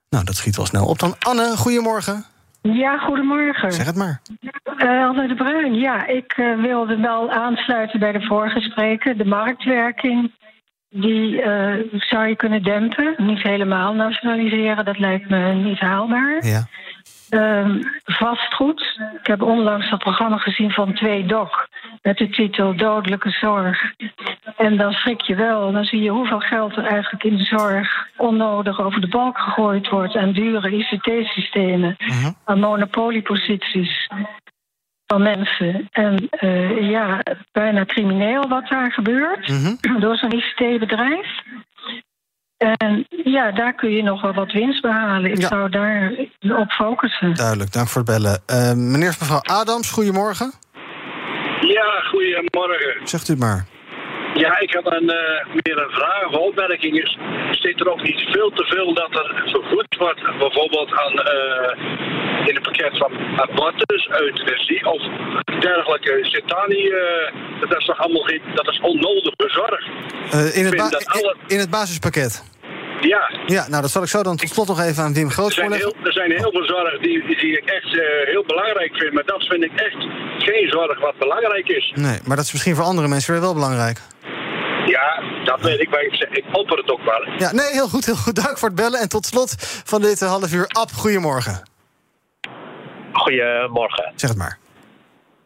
[0.08, 1.16] Nou, dat schiet wel snel op dan.
[1.18, 2.26] Anne, goedemorgen.
[2.72, 3.72] Ja, goedemorgen.
[3.72, 4.20] Zeg het maar.
[4.76, 9.16] Eh, Anne de Bruin, ja, ik eh, wilde wel aansluiten bij de vorige spreker.
[9.16, 10.32] De marktwerking,
[10.88, 13.14] die eh, zou je kunnen dempen.
[13.16, 16.46] Niet helemaal nationaliseren, dat lijkt me niet haalbaar.
[16.46, 16.66] Ja.
[17.28, 19.00] Ehm, vastgoed.
[19.20, 21.50] Ik heb onlangs dat programma gezien van 2 Doc
[22.02, 23.92] met de titel Dodelijke Zorg.
[24.56, 25.72] En dan schrik je wel.
[25.72, 29.88] Dan zie je hoeveel geld er eigenlijk in de zorg onnodig over de balk gegooid
[29.88, 31.96] wordt aan dure ICT-systemen,
[32.44, 34.08] aan monopolieposities
[35.06, 35.88] van mensen.
[35.90, 39.52] En eh, ja, bijna crimineel wat daar gebeurt
[40.00, 41.42] door zo'n ICT-bedrijf.
[42.56, 45.30] En ja, daar kun je nog wel wat winst behalen.
[45.30, 47.34] Ik zou daar op focussen.
[47.34, 48.42] Duidelijk, dank voor het bellen.
[48.46, 50.52] Eh, meneer of mevrouw Adams, goedemorgen.
[51.60, 53.08] Ja, goedemorgen.
[53.08, 53.66] Zegt u het maar.
[54.44, 57.02] Ja, ik had een, eh, meer een vraag of opmerking.
[57.02, 57.18] Is,
[57.50, 62.54] zit er ook niet veel te veel dat er vergoed wordt, bijvoorbeeld aan, eh, in
[62.54, 65.02] het pakket van abortus, euthanasie of
[65.60, 66.18] dergelijke?
[66.22, 69.82] Zit daar niet, eh, dat is toch allemaal geen, dat is onnodige zorg?
[70.30, 72.52] Eh, in, het dat in- alle- in het basispakket.
[73.00, 75.54] Ja, Ja, nou dat zal ik zo dan tot slot nog even aan Wim Groot
[75.54, 75.92] voorleggen.
[76.04, 79.44] er zijn heel veel zorg die, die ik echt eh, heel belangrijk vind, maar dat
[79.46, 79.96] vind ik echt
[80.38, 81.92] geen zorg wat belangrijk is.
[81.94, 83.98] Nee, maar dat is misschien voor andere mensen weer wel belangrijk.
[84.86, 87.32] Ja, dat weet ik, maar ik, zeg- ik opper het ook wel.
[87.38, 88.34] Ja, nee, heel goed, heel goed.
[88.44, 89.00] Dank voor het bellen.
[89.00, 91.62] En tot slot van dit half uur, Ab, goedemorgen.
[93.12, 94.12] Goedemorgen.
[94.16, 94.58] Zeg het maar.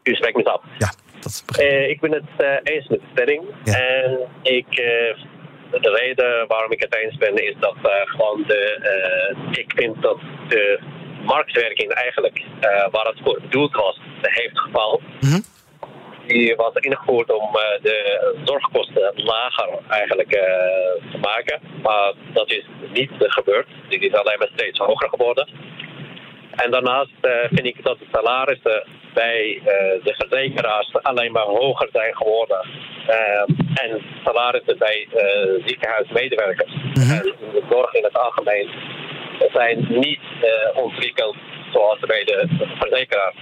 [0.03, 0.65] U spreekt met Ab.
[0.79, 3.43] Ja, dat Eh, ik ben het eh, eens met de stelling.
[3.65, 5.15] En ik, eh,
[5.83, 8.79] de reden waarom ik het eens ben is dat eh, gewoon de.
[8.83, 10.81] eh, ik vind dat de
[11.25, 15.03] marktwerking eigenlijk eh, waar het voor bedoeld was, heeft gefaald.
[16.29, 17.99] Die was ingevoerd om eh, de
[18.45, 20.43] zorgkosten lager eigenlijk eh,
[21.13, 21.61] te maken.
[21.83, 23.67] Maar dat is niet gebeurd.
[23.89, 25.49] Die is alleen maar steeds hoger geworden.
[26.57, 29.61] En daarnaast eh, vind ik dat de salarissen bij
[30.03, 32.67] de verzekeraars alleen maar hoger zijn geworden.
[33.75, 35.09] En salarissen bij
[35.65, 38.69] ziekenhuismedewerkers en de zorg in het algemeen
[39.53, 40.21] zijn niet
[40.75, 41.37] ontwikkeld
[41.73, 42.47] zoals bij de
[42.79, 43.37] verzekeraars.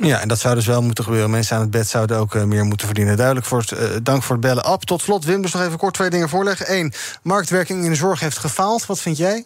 [0.00, 1.30] Ja, en dat zou dus wel moeten gebeuren.
[1.30, 3.16] Mensen aan het bed zouden ook eh, meer moeten verdienen.
[3.16, 4.64] Duidelijk, voor het, eh, dank voor het bellen.
[4.64, 6.72] Ab, tot slot, Wim, dus nog even kort twee dingen voorleggen.
[6.72, 8.86] Eén, marktwerking in de zorg heeft gefaald.
[8.86, 9.44] Wat vind jij?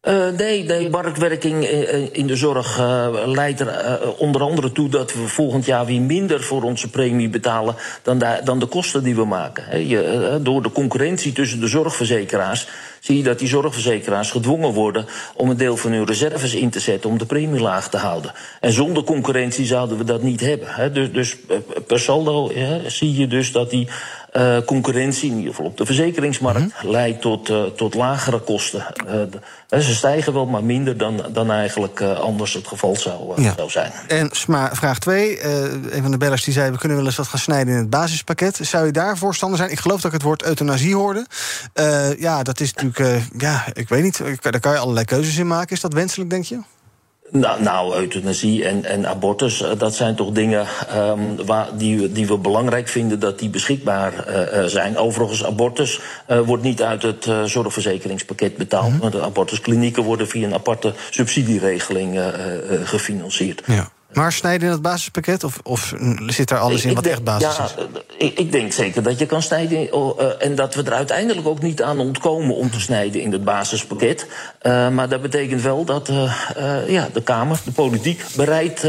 [0.00, 1.64] Eh, nee, nee, marktwerking
[2.12, 2.78] in de zorg
[3.26, 7.74] leidt er onder andere toe dat we volgend jaar weer minder voor onze premie betalen
[8.02, 9.86] dan de, dan de kosten die we maken.
[9.86, 12.68] Je, door de concurrentie tussen de zorgverzekeraars
[13.00, 16.80] zie je dat die zorgverzekeraars gedwongen worden om een deel van hun reserves in te
[16.80, 18.32] zetten om de premie laag te houden.
[18.60, 20.68] En zonder concurrentie zouden we dat niet hebben.
[20.70, 20.92] Hè.
[20.92, 21.56] Dus, dus eh,
[21.86, 22.52] per saldo
[22.86, 23.88] zie je dus dat die
[24.32, 28.86] eh, concurrentie, in ieder geval op de verzekeringsmarkt, leidt tot, eh, tot lagere kosten.
[29.68, 33.52] Hè, ze stijgen wel, maar minder dan, dan eigenlijk anders het geval zou, Ja.
[33.56, 33.92] zou zijn.
[34.08, 34.30] En
[34.72, 36.70] vraag twee, eh, een van de bellers die zei...
[36.70, 38.58] we kunnen wel eens wat gaan snijden in het basispakket.
[38.62, 39.70] Zou je daar voorstander zijn?
[39.70, 41.26] Ik geloof dat ik het woord euthanasie hoorde.
[42.18, 43.22] Ja, dat is natuurlijk...
[43.38, 45.74] ja, ik weet niet, daar kan je allerlei keuzes in maken.
[45.74, 46.58] Is dat wenselijk, denk je?
[47.30, 52.26] Nou, nou euthanasie en, en abortus, eh, dat zijn toch dingen ehm, waar, die, die
[52.26, 54.96] we belangrijk vinden dat die beschikbaar eh, zijn.
[54.96, 58.98] Overigens, abortus eh, wordt niet uit het eh, zorgverzekeringspakket betaald.
[58.98, 62.20] Want de abortusklinieken worden via een aparte subsidieregeling
[62.84, 63.62] gefinancierd.
[63.66, 63.88] Ja.
[64.12, 65.44] Maar snijden in het basispakket?
[65.44, 65.94] Of, of
[66.26, 67.74] zit daar alles in Ik wat denk- echt basis ja, is?
[67.74, 69.92] eh, Ik, ik denk zeker dat je kan snijden.
[69.92, 73.32] oh, eh, en dat we er uiteindelijk ook niet aan ontkomen om te snijden in
[73.32, 74.26] het basispakket.
[74.58, 76.10] Eh, maar dat betekent wel dat
[76.86, 78.82] ja, de Kamer, de politiek, bereid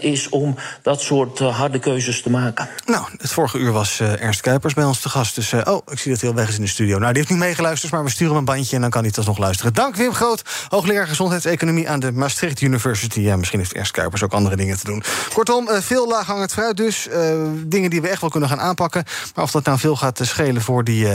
[0.00, 2.68] is om dat soort harde keuzes te maken.
[2.86, 5.34] Nou, het vorige uur was Ernst Kuipers bij ons te gast.
[5.34, 6.98] Dus, oh, ik zie dat hij al weg is in de studio.
[6.98, 8.74] Nou, die heeft niet meegeluisterd, maar we sturen hem een bandje...
[8.74, 9.74] en dan kan hij alsnog luisteren.
[9.74, 11.88] Dank Wim Groot, hoogleraar gezondheidseconomie...
[11.88, 13.20] aan de Maastricht University.
[13.20, 15.02] Ja, misschien heeft Ernst Kuipers ook andere dingen te doen.
[15.32, 17.08] Kortom, eh, veel laaghangend fruit dus.
[17.08, 19.04] Eh, dingen die we echt wel kunnen gaan aanpakken.
[19.34, 21.08] Maar of dat nou veel gaat eh, schelen voor die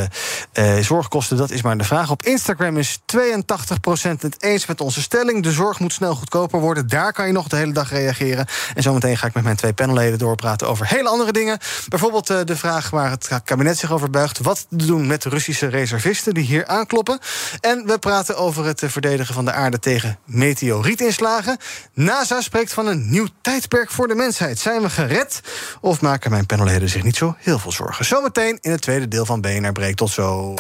[0.82, 1.38] zorgkosten...
[1.38, 2.10] dat is maar de vraag.
[2.10, 5.44] Op Instagram is 82% het eens met onze stelling.
[5.44, 6.88] De zorg moet snel goedkoper worden.
[6.88, 8.46] Daar kan je nog de hele dag reageren.
[8.74, 11.60] En zometeen ga ik met mijn twee panelleden doorpraten over hele andere dingen.
[11.88, 14.40] Bijvoorbeeld de vraag waar het kabinet zich over buigt.
[14.40, 17.20] Wat te doen met de Russische reservisten die hier aankloppen.
[17.60, 21.58] En we praten over het verdedigen van de aarde tegen meteorietinslagen.
[21.94, 24.60] NASA spreekt van een nieuw tijdperk voor de mensheid.
[24.60, 25.42] Zijn we gered?
[25.82, 28.06] Of maken mijn panelleden zich niet zo heel veel zorgen?
[28.06, 29.96] Zometeen in het tweede deel van BNR Breek.
[29.96, 30.54] Tot zo.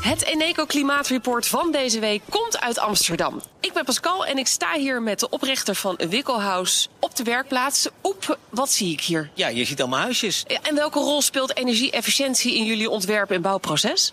[0.00, 3.40] Het Eneco Klimaatreport van deze week komt uit Amsterdam.
[3.60, 7.88] Ik ben Pascal en ik sta hier met de oprichter van Wikkelhuis op de werkplaats.
[8.02, 9.30] Oep, wat zie ik hier?
[9.34, 10.44] Ja, je ziet allemaal huisjes.
[10.62, 14.12] En welke rol speelt energie-efficiëntie in jullie ontwerp- en bouwproces?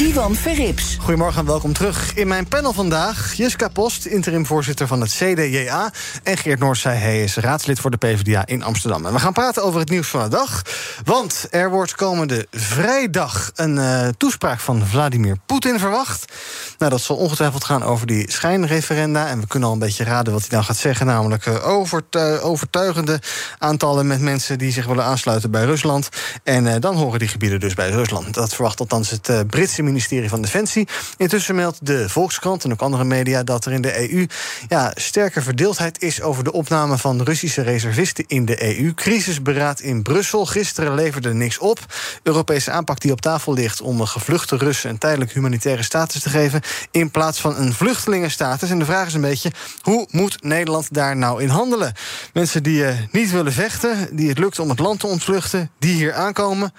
[0.00, 0.96] Ivan Verrips.
[1.00, 2.14] Goedemorgen en welkom terug.
[2.14, 5.92] In mijn panel vandaag Jiska Post, interim-voorzitter van het CDJA...
[6.22, 9.06] en Geert Noorzij, hij is raadslid voor de PvdA in Amsterdam.
[9.06, 10.62] En we gaan praten over het nieuws van de dag.
[11.04, 16.32] Want er wordt komende vrijdag een uh, toespraak van Vladimir Poetin verwacht.
[16.78, 19.28] Nou, dat zal ongetwijfeld gaan over die schijnreferenda.
[19.28, 21.06] En we kunnen al een beetje raden wat hij dan gaat zeggen.
[21.06, 23.20] Namelijk uh, overtuigende
[23.58, 26.08] aantallen met mensen die zich willen aansluiten bij Rusland.
[26.44, 28.34] En uh, dan horen die gebieden dus bij Rusland.
[28.34, 30.88] Dat verwacht althans het Britse ministerie van Defensie.
[31.16, 34.26] Intussen meldt de Volkskrant en ook andere media dat er in de EU
[34.68, 38.94] ja, sterke verdeeldheid is over de opname van Russische reservisten in de EU.
[38.94, 40.46] Crisisberaad in Brussel.
[40.46, 41.78] Gisteren leverde niks op.
[42.22, 46.60] Europese aanpak die op tafel ligt om gevluchte Russen een tijdelijk humanitaire status te geven.
[46.90, 48.70] In plaats van een vluchtelingenstatus.
[48.70, 51.92] En de vraag is een beetje: hoe moet Nederland daar nou in handelen?
[52.32, 55.94] Mensen die uh, niet willen vechten, die het lukt om het land te ontvluchten, die
[55.94, 56.72] hier aankomen.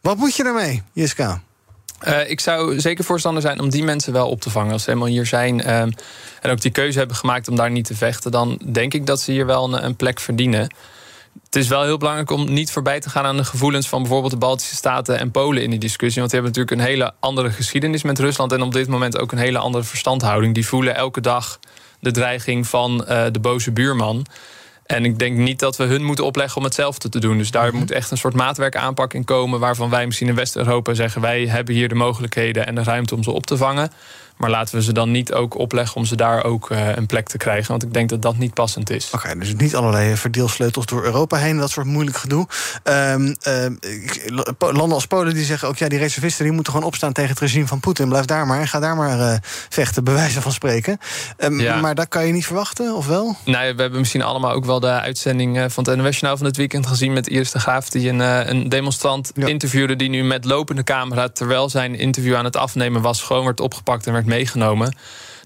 [0.00, 1.40] Wat moet je daarmee, Jiska?
[2.04, 4.72] Uh, ik zou zeker voorstander zijn om die mensen wel op te vangen.
[4.72, 7.84] Als ze helemaal hier zijn uh, en ook die keuze hebben gemaakt om daar niet
[7.84, 10.74] te vechten, dan denk ik dat ze hier wel een, een, plek verdienen.
[11.44, 14.32] Het is wel heel belangrijk om niet voorbij te gaan aan de gevoelens van bijvoorbeeld
[14.32, 16.20] de Baltische Staten en Polen in die discussie.
[16.20, 19.32] Want die hebben natuurlijk een hele andere geschiedenis met Rusland en op dit moment ook
[19.32, 20.54] een hele andere verstandhouding.
[20.54, 21.58] Die voelen elke dag
[22.00, 24.26] de dreiging van uh, de boze buurman.
[24.86, 27.38] En ik denk niet dat we hun moeten opleggen om hetzelfde te doen.
[27.38, 29.60] Dus daar moet echt een soort maatwerk aanpak in komen...
[29.60, 31.20] waarvan wij misschien in West-Europa zeggen...
[31.20, 33.90] wij hebben hier de mogelijkheden en de ruimte om ze op te vangen.
[34.36, 37.28] Maar laten we ze dan niet ook opleggen om ze daar ook uh, een plek
[37.28, 37.70] te krijgen.
[37.70, 39.06] Want ik denk dat dat niet passend is.
[39.06, 41.56] Oké, okay, dus niet allerlei verdeelsleutels door Europa heen.
[41.56, 42.46] Dat soort moeilijk gedoe.
[42.84, 43.66] Um, uh,
[44.58, 45.76] landen als Polen die zeggen ook...
[45.76, 48.08] ja, die reservisten die moeten gewoon opstaan tegen het regime van Poetin.
[48.08, 49.36] Blijf daar maar en ga daar maar uh,
[49.68, 50.98] vechten, bewijzen van spreken.
[51.38, 51.80] Um, ja.
[51.80, 53.36] Maar dat kan je niet verwachten, of wel?
[53.44, 56.56] Nee, we hebben misschien allemaal ook wel de uitzending van het NOS Journaal van het
[56.56, 57.12] weekend gezien...
[57.12, 58.20] met Iris de Graaf, die een,
[58.50, 59.46] een demonstrant ja.
[59.46, 59.96] interviewde...
[59.96, 63.22] die nu met lopende camera, terwijl zijn interview aan het afnemen was...
[63.22, 64.96] gewoon werd opgepakt en werd meegenomen.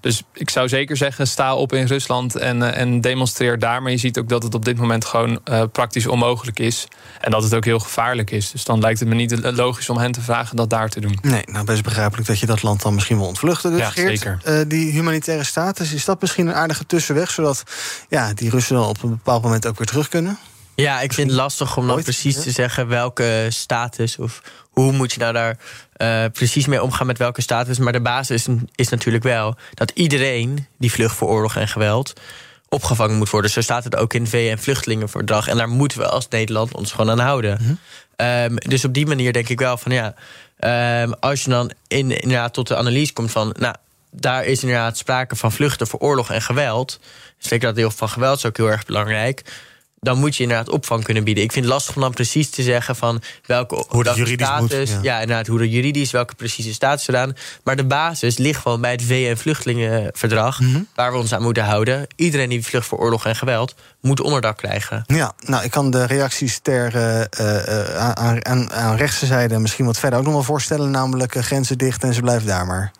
[0.01, 3.81] Dus ik zou zeker zeggen, sta op in Rusland en, uh, en demonstreer daar.
[3.81, 6.87] Maar je ziet ook dat het op dit moment gewoon uh, praktisch onmogelijk is.
[7.19, 8.51] En dat het ook heel gevaarlijk is.
[8.51, 11.17] Dus dan lijkt het me niet logisch om hen te vragen dat daar te doen.
[11.21, 13.71] Nee, nou best begrijpelijk dat je dat land dan misschien wil ontvluchten.
[13.71, 14.37] Dus ja, Geert, zeker.
[14.47, 17.31] Uh, die humanitaire status, is dat misschien een aardige tussenweg...
[17.31, 17.63] zodat
[18.09, 20.37] ja, die Russen dan op een bepaald moment ook weer terug kunnen?
[20.75, 22.41] Ja, ik vind het lastig om dan precies ja.
[22.41, 25.57] te zeggen welke status of hoe moet je nou daar
[25.97, 27.79] uh, precies mee omgaan met welke status.
[27.79, 32.13] Maar de basis is, is natuurlijk wel dat iedereen die vlucht voor oorlog en geweld
[32.69, 33.51] opgevangen moet worden.
[33.51, 35.47] Zo staat het ook in het VN-vluchtelingenverdrag.
[35.47, 37.57] En daar moeten we als Nederland ons gewoon aan houden.
[37.61, 37.79] Mm
[38.17, 38.27] -hmm.
[38.27, 40.13] um, dus op die manier denk ik wel van ja,
[41.03, 43.75] um, als je dan in, inderdaad tot de analyse komt van, nou,
[44.11, 46.99] daar is inderdaad sprake van vluchten voor oorlog en geweld.
[47.37, 49.43] Zeker dat deel van geweld is ook heel erg belangrijk
[50.05, 51.43] dan moet je inderdaad opvang kunnen bieden.
[51.43, 54.89] Ik vind het lastig om dan precies te zeggen van welke hoe dat juridisch status,
[54.89, 54.99] moet, ja.
[55.01, 55.19] ja.
[55.19, 57.35] inderdaad, hoe dat juridisch, welke precieze status gedaan.
[57.63, 60.87] Maar de basis ligt gewoon bij het VN-vluchtelingenverdrag, mm -hmm.
[60.95, 62.07] waar we ons aan moeten houden.
[62.15, 65.03] Iedereen die vlucht voor oorlog en geweld moet onderdak krijgen.
[65.05, 69.85] Ja, nou, ik kan de reacties ter uh, uh, aan, aan, aan rechtse zijde misschien
[69.85, 72.91] wat verder ook nog wel voorstellen, namelijk uh, grenzen dicht en ze blijven daar maar.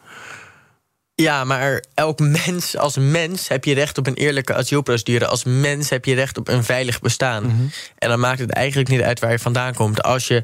[1.16, 5.28] Ja, maar elk mens, als mens heb je recht op een eerlijke asielprocedure.
[5.28, 7.44] Als mens heb je recht op een veilig bestaan.
[7.44, 7.72] Mm -hmm.
[7.98, 10.04] En dan maakt het eigenlijk niet uit waar je vandaan komt.
[10.04, 10.44] Als je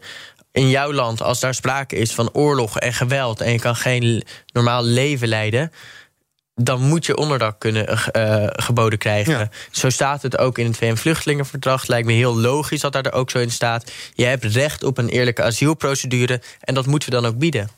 [0.51, 3.41] in jouw land, als daar sprake is van oorlog en geweld...
[3.41, 5.71] en je kan geen normaal leven leiden...
[6.56, 9.51] dan moet je onderdak kunnen eh, geboden krijgen.
[9.71, 11.88] Zo staat het ook in het VN-vluchtelingenverdrag.
[11.88, 13.91] Lijkt me heel logisch dat daar er ook zo in staat.
[14.13, 17.69] Je hebt recht op een eerlijke asielprocedure en dat moeten we dan ook bieden.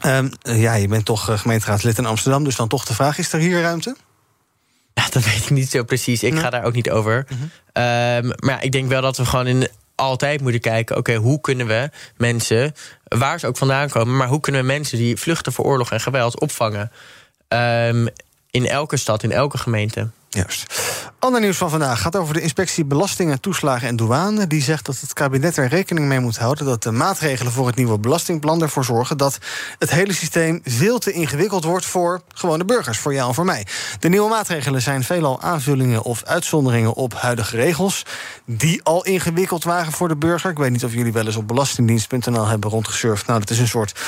[0.00, 3.32] Ehm, ja, je bent toch eh, gemeenteraadslid in Amsterdam, dus dan toch de vraag: is
[3.32, 3.96] er hier ruimte?
[4.94, 6.22] Ja, dat weet ik niet zo precies.
[6.22, 7.26] Ik ga daar ook niet over.
[7.28, 7.42] Mhm.
[7.72, 11.40] Ehm, maar ja, ik denk wel dat we gewoon in altijd moeten kijken: oké, hoe
[11.40, 12.74] kunnen we mensen,
[13.04, 16.00] waar ze ook vandaan komen, maar hoe kunnen we mensen die vluchten voor oorlog en
[16.00, 16.90] geweld opvangen?
[17.48, 18.06] Ehm,
[18.50, 20.10] in elke stad, in elke gemeente.
[20.30, 20.80] Juist.
[21.18, 24.46] Ander nieuws van vandaag gaat over de inspectie Belastingen, Toeslagen en Douane.
[24.46, 27.76] Die zegt dat het kabinet er rekening mee moet houden dat de maatregelen voor het
[27.76, 29.38] nieuwe belastingplan ervoor zorgen dat
[29.78, 33.66] het hele systeem veel te ingewikkeld wordt voor gewone burgers, voor jou en voor mij.
[33.98, 38.02] De nieuwe maatregelen zijn veelal aanvullingen of uitzonderingen op huidige regels
[38.44, 40.50] die al ingewikkeld waren voor de burger.
[40.50, 43.26] Ik weet niet of jullie wel eens op belastingdienst.nl hebben rondgesurfd.
[43.26, 44.00] Nou, dat is een soort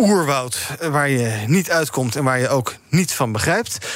[0.00, 0.58] oerwoud
[0.90, 3.86] waar je niet uitkomt en waar je ook niets van begrijpt.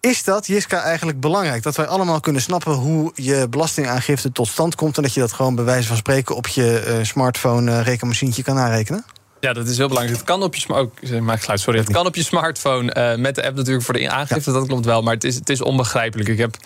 [0.00, 1.62] Is dat, Jiska, eigenlijk belangrijk?
[1.62, 4.96] Dat wij allemaal kunnen snappen hoe je belastingaangifte tot stand komt...
[4.96, 8.42] en dat je dat gewoon bij wijze van spreken op je uh, smartphone uh, rekenmachientje
[8.42, 9.04] kan narekenen?
[9.40, 10.18] Ja, dat is heel belangrijk.
[10.18, 10.60] Het kan op je,
[11.00, 11.78] geluid, sorry.
[11.78, 14.52] Het kan op je smartphone uh, met de app natuurlijk voor de aangifte.
[14.52, 16.28] Dat klopt wel, maar het is, het is onbegrijpelijk.
[16.28, 16.56] Ik heb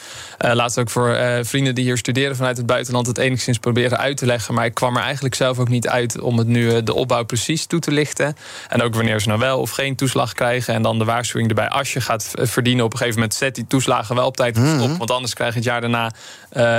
[0.44, 3.06] uh, laatst ook voor uh, vrienden die hier studeren vanuit het buitenland...
[3.06, 4.54] het enigszins proberen uit te leggen.
[4.54, 7.66] Maar ik kwam er eigenlijk zelf ook niet uit om het nu de opbouw precies
[7.66, 8.37] toe te lichten.
[8.68, 10.74] En ook wanneer ze nou wel of geen toeslag krijgen.
[10.74, 11.68] En dan de waarschuwing erbij.
[11.68, 13.38] Als je gaat verdienen op een gegeven moment...
[13.38, 14.62] zet die toeslagen wel op tijd op.
[14.62, 16.12] Mm Want anders krijg je het jaar daarna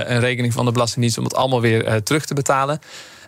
[0.09, 1.17] een rekening van de Belastingdienst...
[1.17, 2.81] om het allemaal weer terug te betalen.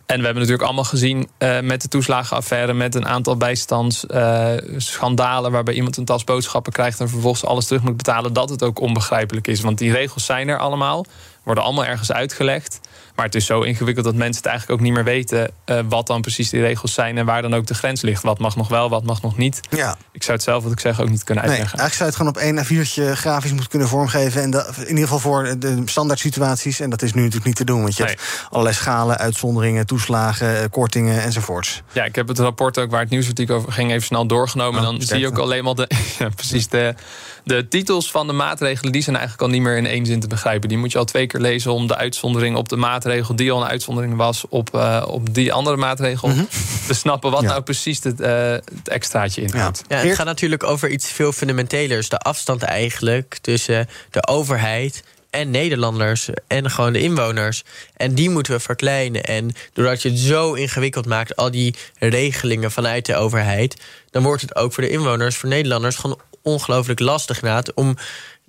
[0.06, 2.74] En we hebben natuurlijk allemaal gezien uh, met de toeslagenaffaire...
[2.74, 5.48] met een aantal bijstandsschandalen...
[5.48, 7.00] Uh, waarbij iemand een tas boodschappen krijgt...
[7.00, 8.34] en vervolgens alles terug moet betalen...
[8.34, 9.62] dat het ook onbegrijpelijk is.
[9.62, 11.06] Want die regels zijn er allemaal,
[11.46, 12.80] worden allemaal ergens uitgelegd...
[13.16, 15.52] Maar het is zo ingewikkeld dat mensen het eigenlijk ook niet meer weten...
[15.66, 18.24] Uh, wat dan precies die regels zijn en waar dan ook de grens ligt.
[18.24, 19.60] Wat mag nog wel, wat mag nog niet.
[19.70, 19.98] Ja.
[20.12, 21.78] Ik zou het zelf, wat ik zeg, ook niet kunnen uitleggen.
[21.78, 24.42] Nee, eigenlijk zou je het gewoon op één A4'tje grafisch moeten kunnen vormgeven.
[24.42, 26.80] En in ieder geval voor de standaard situaties.
[26.80, 27.82] En dat is nu natuurlijk niet te doen.
[27.82, 28.12] Want je nee.
[28.12, 31.82] hebt allerlei schalen, uitzonderingen, toeslagen, eh, kortingen enzovoorts.
[31.92, 33.92] Ja, ik heb het rapport ook waar het nieuwsartikel over ging...
[33.92, 34.80] even snel doorgenomen.
[34.80, 36.96] Oh, dan zie je ook alleen maar de, ja, precies de,
[37.44, 38.92] de titels van de maatregelen...
[38.92, 40.70] die zijn eigenlijk al niet meer in één zin te begrijpen.
[40.70, 43.36] Die moet je al twee keer lezen om de uitzondering op de maatregel...
[43.36, 46.28] die al een uitzondering was op, uh, op die andere maatregel...
[46.28, 46.48] Mm -hmm.
[46.88, 47.48] te snappen wat ja.
[47.48, 49.84] nou precies het, uh, het extraatje inhoudt.
[49.88, 49.98] Ja.
[49.98, 52.10] ja, het gaat natuurlijk over iets veel fundamentelers.
[52.10, 57.64] De afstand eigenlijk tussen de overheid en Nederlanders en gewoon de inwoners.
[57.98, 59.24] En die moeten we verkleinen.
[59.24, 63.82] En doordat je het zo ingewikkeld maakt, al die regelingen vanuit de overheid...
[64.12, 65.96] dan wordt het ook voor de inwoners, voor Nederlanders...
[65.96, 67.98] gewoon ongelooflijk lastig inderdaad om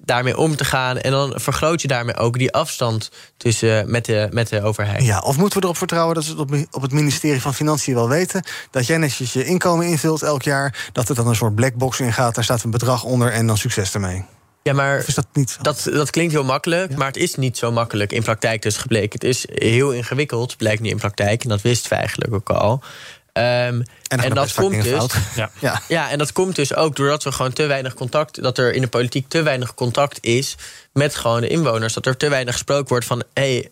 [0.06, 0.98] daarmee om te gaan.
[0.98, 5.02] En dan vergroot je daarmee ook die afstand tussen met de, met de overheid.
[5.02, 8.08] Ja, of moeten we erop vertrouwen dat ze het op, het ministerie van Financiën wel
[8.08, 8.42] weten...
[8.70, 10.90] dat jij netjes je inkomen invult elk jaar...
[10.92, 13.32] dat er dan een soort blackbox in gaat, daar staat een bedrag onder...
[13.32, 14.24] en dan succes ermee.
[14.62, 16.96] Ja, maar is dat, niet dat, dat klinkt heel makkelijk, ja.
[16.96, 19.12] maar het is niet zo makkelijk in praktijk dus gebleken.
[19.12, 21.42] Het is heel ingewikkeld, blijkt nu in praktijk.
[21.42, 22.82] En dat wisten we eigenlijk ook al.
[23.36, 25.04] Um, en, en dat komt dus.
[25.34, 25.50] Ja.
[25.60, 25.82] Ja.
[25.88, 28.42] ja, en dat komt dus ook doordat we gewoon te weinig contact.
[28.42, 30.56] dat er in de politiek te weinig contact is
[30.92, 31.94] met gewoon de inwoners.
[31.94, 33.22] Dat er te weinig gesproken wordt van.
[33.32, 33.70] hé, hey,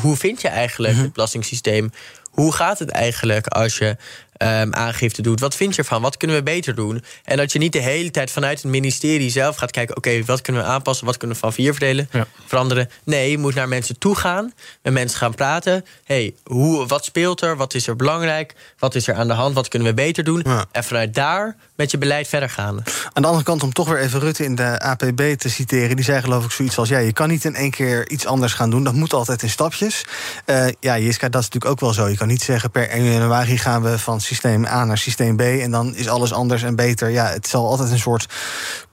[0.00, 1.92] hoe vind je eigenlijk het belastingssysteem?
[2.30, 3.96] Hoe gaat het eigenlijk als je
[4.38, 5.40] um, aangifte doet?
[5.40, 6.02] Wat vind je ervan?
[6.02, 7.04] Wat kunnen we beter doen?
[7.24, 9.96] En dat je niet de hele tijd vanuit het ministerie zelf gaat kijken...
[9.96, 11.06] oké, okay, wat kunnen we aanpassen?
[11.06, 12.26] Wat kunnen we van vier verdelen, ja.
[12.46, 12.90] veranderen?
[13.04, 15.84] Nee, je moet naar mensen toe gaan, met mensen gaan praten.
[16.04, 17.56] hey, hoe, wat speelt er?
[17.56, 18.54] Wat is er belangrijk?
[18.78, 19.54] Wat is er aan de hand?
[19.54, 20.42] Wat kunnen we beter doen?
[20.44, 20.64] Ja.
[20.72, 22.82] En vanuit daar met je beleid verder gaan.
[23.12, 25.96] Aan de andere kant, om toch weer even Rutte in de APB te citeren...
[25.96, 26.88] die zei geloof ik zoiets als...
[26.88, 28.84] ja, je kan niet in één keer iets anders gaan doen.
[28.84, 30.04] Dat moet altijd in stapjes.
[30.46, 32.08] Uh, ja, Jiska, dat is natuurlijk ook wel zo.
[32.08, 35.40] Je kan niet zeggen per 1 januari gaan we van systeem A naar systeem B...
[35.40, 37.08] en dan is alles anders en beter.
[37.08, 38.26] Ja, het zal altijd een soort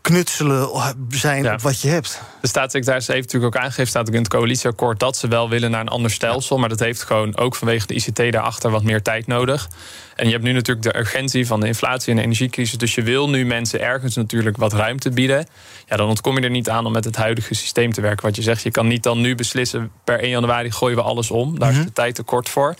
[0.01, 0.69] knutselen
[1.09, 1.53] zijn ja.
[1.53, 2.21] op wat je hebt.
[2.41, 3.88] De staatssecretaris heeft natuurlijk ook aangegeven...
[3.88, 6.55] staat ook in het coalitieakkoord dat ze wel willen naar een ander stelsel...
[6.55, 6.62] Ja.
[6.62, 9.69] maar dat heeft gewoon ook vanwege de ICT daarachter wat meer tijd nodig.
[10.15, 12.77] En je hebt nu natuurlijk de urgentie van de inflatie en de energiecrisis...
[12.77, 15.47] dus je wil nu mensen ergens natuurlijk wat ruimte bieden.
[15.85, 18.25] Ja, dan ontkom je er niet aan om met het huidige systeem te werken.
[18.25, 19.91] Wat je zegt, je kan niet dan nu beslissen...
[20.03, 21.59] per 1 januari gooien we alles om.
[21.59, 21.83] Daar mm -hmm.
[21.83, 22.75] is de tijd tekort voor.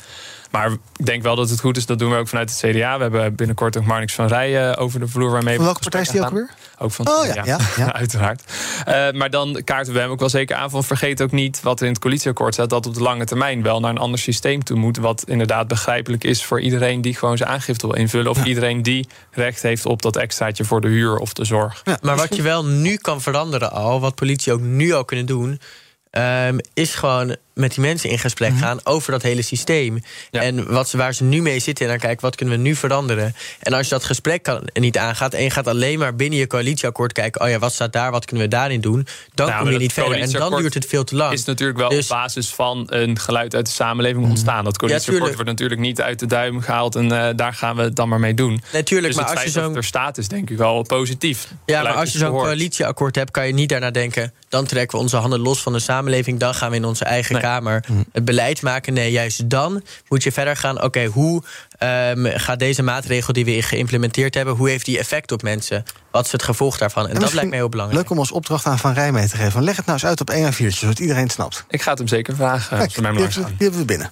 [0.51, 1.86] Maar ik denk wel dat het goed is.
[1.86, 2.95] Dat doen we ook vanuit het CDA.
[2.95, 6.10] We hebben binnenkort ook Marnix van Rijen over de vloer waarmee van welke partij is
[6.10, 6.49] die ook weer?
[6.77, 7.93] Ook van het oh, ja, ja, ja.
[8.04, 8.43] uiteraard.
[8.88, 10.84] Uh, maar dan kaarten we hem ook wel zeker aan van...
[10.84, 12.69] vergeet ook niet wat er in het coalitieakkoord staat...
[12.69, 14.98] dat op de lange termijn wel naar een ander systeem toe moet...
[14.98, 18.32] wat inderdaad begrijpelijk is voor iedereen die gewoon zijn aangifte wil invullen...
[18.32, 18.45] of ja.
[18.45, 21.82] iedereen die recht heeft op dat extraatje voor de huur of de zorg.
[21.84, 24.00] Ja, maar wat je wel nu kan veranderen al...
[24.00, 25.60] wat politie ook nu al kunnen doen...
[26.12, 28.60] Um, is gewoon met die mensen in gesprek Mhm.
[28.60, 30.04] gaan over dat hele systeem.
[30.32, 32.76] En wat ze, waar ze nu mee zitten en dan kijken wat kunnen we nu
[32.76, 33.36] veranderen.
[33.60, 36.48] En als je dat gesprek kan, niet aangaat en je gaat alleen maar binnen je
[36.48, 39.72] coalitieakkoord kijken, oh ja, wat staat daar, wat kunnen we daarin doen, dan Nou, kom
[39.72, 40.19] je niet verder.
[40.19, 41.34] En dan duurt het veel te lang.
[41.34, 44.63] is natuurlijk wel Dus- op basis van een geluid uit de samenleving ontstaan.
[44.63, 47.95] Dat coalitieakkoord wordt natuurlijk niet uit de duim gehaald en eh, daar gaan we het
[47.95, 48.62] dan maar mee doen.
[48.74, 51.48] Natuurlijk, dus maar als je zo'n- er staat is denk ik wel positief.
[51.65, 52.45] Ja, maar als je zo'n gehoord.
[52.45, 54.34] coalitieakkoord hebt, kan je niet daarna denken.
[54.50, 56.39] Dan trekken we onze handen los van de samenleving.
[56.39, 58.93] Dan gaan we in onze eigen Kamer het beleid maken.
[58.93, 60.83] Nee, juist dan moet je verder gaan.
[60.83, 61.43] Oké, hoe
[61.77, 65.83] ehm, gaat deze maatregel die we geïmplementeerd hebben, hoe heeft die effect op mensen?
[66.12, 67.08] Wat is het gevolg daarvan?
[67.08, 68.02] En, dat lijkt mij heel belangrijk.
[68.02, 69.63] Leuk om als opdracht aan Van Rij mee te geven.
[69.63, 71.65] Leg het nou eens uit op 1 à 4, zodat iedereen het snapt.
[71.69, 72.77] Ik ga het hem zeker vragen.
[72.77, 74.12] Kijk, maar die hebben we binnen.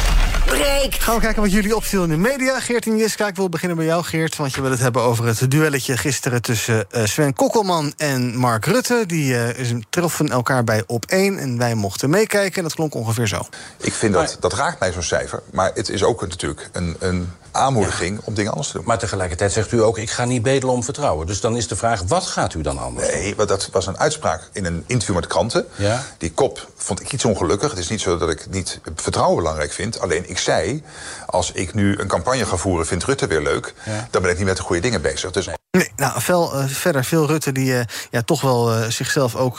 [0.89, 2.59] Gaan we kijken wat jullie opviel in de media.
[2.59, 4.35] Geert en Jiska, ik wil beginnen bij jou, Geert.
[4.35, 8.65] Want je wil het hebben over het duelletje gisteren tussen eh, Sven Kokkelman en Mark
[8.65, 9.03] Rutte.
[9.07, 12.57] Die eh, troffen elkaar bij op 1 en wij mochten meekijken.
[12.57, 13.41] En dat klonk ongeveer zo.
[13.77, 15.41] Ik vind dat, dat raakt mij zo'n cijfer.
[15.51, 18.85] Maar het is ook natuurlijk een, een aanmoediging om dingen anders te doen.
[18.85, 21.27] Maar tegelijkertijd zegt u ook, ik ga niet bedelen om vertrouwen.
[21.27, 23.19] Dus dan is de vraag, wat gaat u dan anders doen?
[23.19, 25.65] Nee, want dat was een uitspraak in een interview met kranten.
[25.75, 26.03] Ja?
[26.17, 27.69] Die kop vond ik iets ongelukkig.
[27.69, 29.99] Het is niet zo dat ik niet vertrouwen belangrijk vind.
[29.99, 30.83] Alleen ik zei,
[31.25, 32.85] als ik nu een campagne ga voeren...
[32.85, 33.73] vindt Rutte weer leuk,
[34.09, 35.31] dan ben ik niet met de goede dingen bezig.
[35.31, 39.35] Dus Nee, nou, veel, eh, verder veel Rutte die eh, ja, toch wel eh, zichzelf
[39.35, 39.57] ook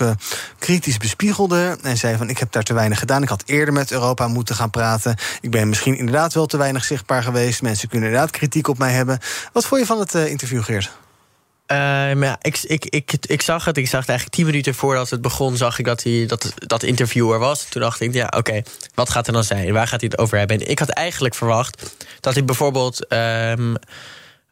[0.59, 1.79] kritisch bespiegelde.
[1.83, 3.23] En zei van, ik heb daar te weinig gedaan.
[3.23, 5.17] Ik had eerder met Europa moeten gaan praten.
[5.41, 7.63] Ik ben misschien inderdaad wel te weinig zichtbaar geweest.
[7.63, 9.19] Mensen kunnen inderdaad kritiek op mij hebben.
[9.53, 10.91] Wat vond je van het interview, Geert?
[11.73, 13.77] Eh, maar ja, ik, ik, ik, ik zag het.
[13.77, 16.83] Ik zag het eigenlijk tien minuten voordat het begon, zag ik dat hij, dat, dat
[16.83, 17.65] interview er was.
[17.65, 18.63] Toen dacht ik, ja, oké,
[18.95, 19.73] wat gaat er dan zijn?
[19.73, 20.61] Waar gaat hij het over hebben?
[20.61, 23.75] En ik had eigenlijk verwacht dat hij bijvoorbeeld ehm,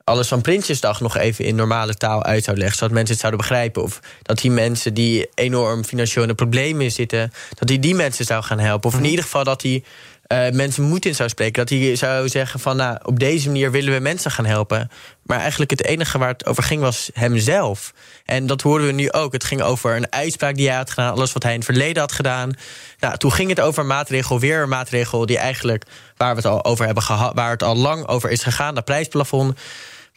[0.05, 3.41] alles van Prinsjesdag nog even in normale taal uit zou leggen, zodat mensen het zouden
[3.41, 3.83] begrijpen.
[3.83, 8.59] Of dat die mensen die enorm financiële problemen zitten, dat hij die mensen zou gaan
[8.59, 8.91] helpen.
[8.91, 9.85] Of in ieder geval dat hij
[10.31, 11.67] eh, mensen moed in zou spreken.
[11.67, 14.91] Dat hij zou zeggen van, nou, op deze manier willen we mensen gaan helpen.
[15.23, 17.93] Maar eigenlijk het enige waar het over ging was hemzelf.
[18.25, 19.33] En dat hoorden we nu ook.
[19.33, 22.01] Het ging over een uitspraak die hij had gedaan, alles wat hij in het verleden
[22.01, 22.51] had gedaan.
[22.99, 25.85] Nou, toen ging het over een maatregel, weer een maatregel die eigenlijk
[26.17, 28.85] waar we het al over hebben gehad, waar het al lang over is gegaan, dat
[28.85, 29.59] prijsplafond.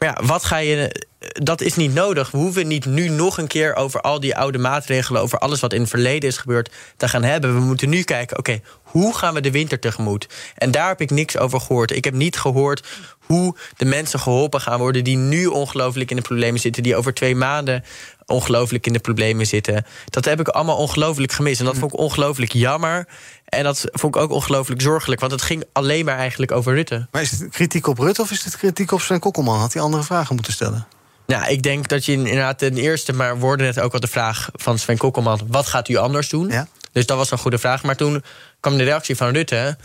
[0.03, 1.05] Maar ja, wat ga je.
[1.33, 2.31] Dat is niet nodig.
[2.31, 5.73] We hoeven niet nu nog een keer over al die oude maatregelen, over alles wat
[5.73, 7.53] in het verleden is gebeurd, te gaan hebben.
[7.53, 10.27] We moeten nu kijken, oké, hoe gaan we de winter tegemoet?
[10.55, 11.91] En daar heb ik niks over gehoord.
[11.91, 12.87] Ik heb niet gehoord
[13.25, 17.13] hoe de mensen geholpen gaan worden die nu ongelooflijk in de problemen zitten, die over
[17.13, 17.83] twee maanden
[18.25, 19.85] ongelooflijk in de problemen zitten.
[20.09, 21.59] Dat heb ik allemaal ongelooflijk gemist.
[21.59, 23.07] En dat vond ik ongelooflijk jammer.
[23.55, 27.07] En dat vond ik ook ongelooflijk zorgelijk, want het ging alleen maar eigenlijk over Rutte.
[27.11, 29.59] Maar is het kritiek op Rutte of is het kritiek op Sven Kokkelman?
[29.59, 30.87] Had hij andere vragen moeten stellen?
[31.25, 34.49] Nou, ik denk dat je inderdaad ten eerste, maar woorden net ook al de vraag
[34.53, 36.53] van Sven Kokkelman: wat gaat u anders doen?
[36.91, 37.83] Dus dat was een goede vraag.
[37.83, 38.23] Maar toen
[38.59, 39.77] kwam de reactie van Rutte.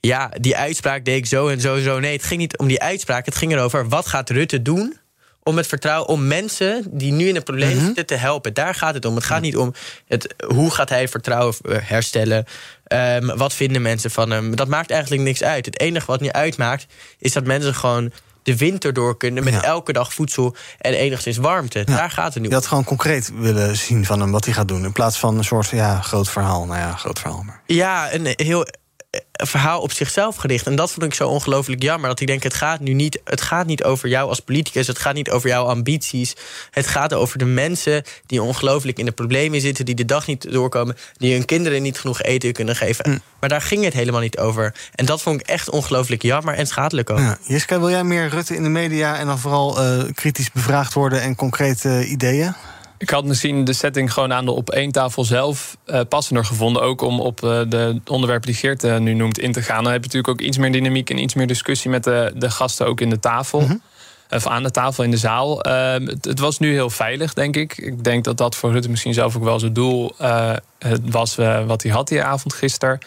[0.00, 2.00] Ja, die uitspraak deed ik zo en zo en zo.
[2.00, 3.24] Nee, het ging niet om die uitspraak.
[3.24, 4.96] Het ging erover wat gaat Rutte doen
[5.46, 8.54] om het vertrouwen, om mensen die nu in een probleem zitten te helpen.
[8.54, 9.14] Daar gaat het om.
[9.14, 9.72] Het gaat niet om
[10.06, 12.44] het, hoe gaat hij vertrouwen eh, herstellen.
[12.84, 14.56] Ehm, wat vinden mensen van hem?
[14.56, 15.66] Dat maakt eigenlijk niks uit.
[15.66, 16.86] Het enige wat nu uitmaakt,
[17.18, 21.84] is dat mensen gewoon de winter door kunnen met elke dag voedsel en enigszins warmte.
[21.84, 24.68] Daar gaat het nu Je had gewoon concreet willen zien van hem wat hij gaat
[24.68, 24.84] doen.
[24.84, 26.66] In plaats van een soort ja, groot verhaal.
[26.66, 27.42] Nou ja, groot verhaal.
[27.42, 27.60] Maar.
[27.66, 28.66] Ja, een heel
[29.32, 30.66] verhaal op zichzelf gericht.
[30.66, 32.08] En dat vond ik zo ongelooflijk jammer.
[32.08, 34.86] Dat ik denk, het gaat nu niet, het gaat niet over jou als politicus.
[34.86, 36.36] Het gaat niet over jouw ambities.
[36.70, 39.84] Het gaat over de mensen die ongelooflijk in de problemen zitten.
[39.84, 40.96] Die de dag niet doorkomen.
[41.16, 43.10] Die hun kinderen niet genoeg eten kunnen geven.
[43.10, 43.20] Mm.
[43.40, 44.74] Maar daar ging het helemaal niet over.
[44.94, 47.18] En dat vond ik echt ongelooflijk jammer en schadelijk ook.
[47.18, 47.38] Ja.
[47.42, 51.20] Jiska, wil jij meer Rutte in de media en dan vooral eh, kritisch bevraagd worden
[51.20, 52.54] en concrete ideeën?
[52.98, 56.82] Ik had misschien de setting gewoon aan de op één tafel zelf eh, passender gevonden.
[56.82, 59.82] Ook om op eh, de onderwerpen die Geert eh, nu noemt in te gaan.
[59.82, 62.50] Dan heb je natuurlijk ook iets meer dynamiek en iets meer discussie met de, de
[62.50, 63.66] gasten ook in de tafel.
[64.30, 65.62] Of aan de tafel in de zaal.
[65.62, 67.78] Eh, het, het was nu heel veilig, denk ik.
[67.78, 70.14] Ik denk dat dat voor Rutte misschien zelf ook wel zijn doel
[71.02, 71.34] was
[71.66, 72.98] wat hij had die avond gisteren.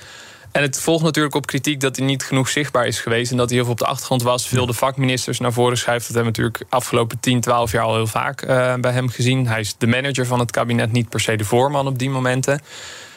[0.51, 3.31] En het volgt natuurlijk op kritiek dat hij niet genoeg zichtbaar is geweest.
[3.31, 4.47] En dat hij heel veel op de achtergrond was.
[4.47, 6.07] Veel de vakministers naar voren schuift.
[6.07, 9.47] Dat hebben we natuurlijk afgelopen 10, 12 jaar al heel vaak eh, bij hem gezien.
[9.47, 12.61] Hij is de manager van het kabinet, niet per se de voorman op die momenten.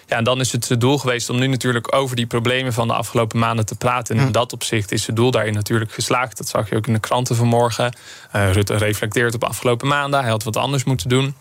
[0.06, 2.88] Ja, en dan is het het doel geweest om nu natuurlijk over die problemen van
[2.88, 4.18] de afgelopen maanden te praten.
[4.18, 6.36] En in dat opzicht is het doel daarin natuurlijk geslaagd.
[6.36, 7.96] Dat zag je ook in de kranten vanmorgen.
[8.36, 10.20] Uh, Rutte reflecteert op afgelopen maanden.
[10.20, 11.34] Hij had wat anders moeten doen.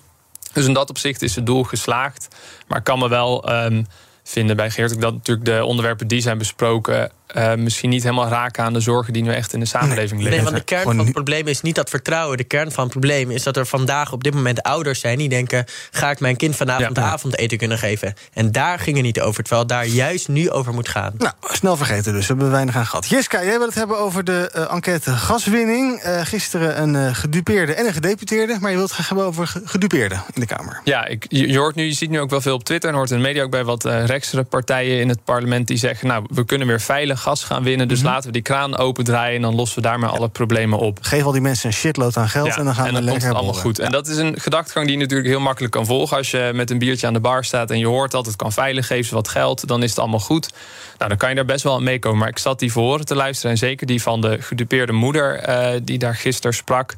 [0.53, 2.27] Dus in dat opzicht is het doel geslaagd.
[2.67, 3.85] Maar kan me wel um,
[4.23, 5.01] vinden bij Geert.
[5.01, 9.13] Dat natuurlijk de onderwerpen die zijn besproken uh, misschien niet helemaal raken aan de zorgen
[9.13, 10.43] die nu echt in de samenleving nee, liggen.
[10.43, 12.37] Nee, want de kern van het probleem is niet dat vertrouwen.
[12.37, 15.29] De kern van het probleem is dat er vandaag op dit moment ouders zijn die
[15.29, 17.03] denken: ga ik mijn kind vanavond ja.
[17.03, 18.13] avondeten kunnen geven?
[18.33, 21.13] En daar ging het niet over, terwijl het daar juist nu over moet gaan.
[21.17, 23.09] Nou, snel vergeten dus, hebben we weinig aan gehad.
[23.09, 26.05] Jiska, jij wil het hebben over de uh, enquête gaswinning.
[26.05, 29.53] Uh, gisteren een uh, gedupeerde en een gedeputeerde, maar je wilt het graag hebben over
[29.65, 30.81] gedupeerde in de Kamer.
[30.83, 33.11] Ja, ik, je, hoort nu, je ziet nu ook wel veel op Twitter en hoort
[33.11, 36.45] in de media ook bij wat reksere partijen in het parlement die zeggen: nou, we
[36.45, 37.87] kunnen weer veilig gas gaan winnen.
[37.87, 38.13] Dus mm -hmm.
[38.13, 40.15] laten we die kraan opendraaien en dan lossen we daarmee ja.
[40.15, 40.97] alle problemen op.
[41.01, 43.03] Geef al die mensen een shitload aan geld ja, en dan gaan en we dan
[43.03, 43.79] lekker komt het allemaal goed.
[43.79, 46.17] En dat is een gedachtegang die je natuurlijk heel makkelijk kan volgen.
[46.17, 48.51] Als je met een biertje aan de bar staat en je hoort dat het kan
[48.51, 50.53] veilig, geef ze wat geld, dan is het allemaal goed.
[50.97, 52.19] Nou, dan kan je daar best wel aan meekomen.
[52.19, 55.79] Maar ik zat die voor te luisteren en zeker die van de gedupeerde moeder uh,
[55.83, 56.95] die daar gisteren sprak.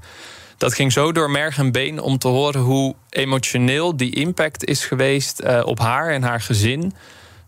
[0.57, 4.86] Dat ging zo door merg en been om te horen hoe emotioneel die impact is
[4.86, 6.93] geweest uh, op haar en haar gezin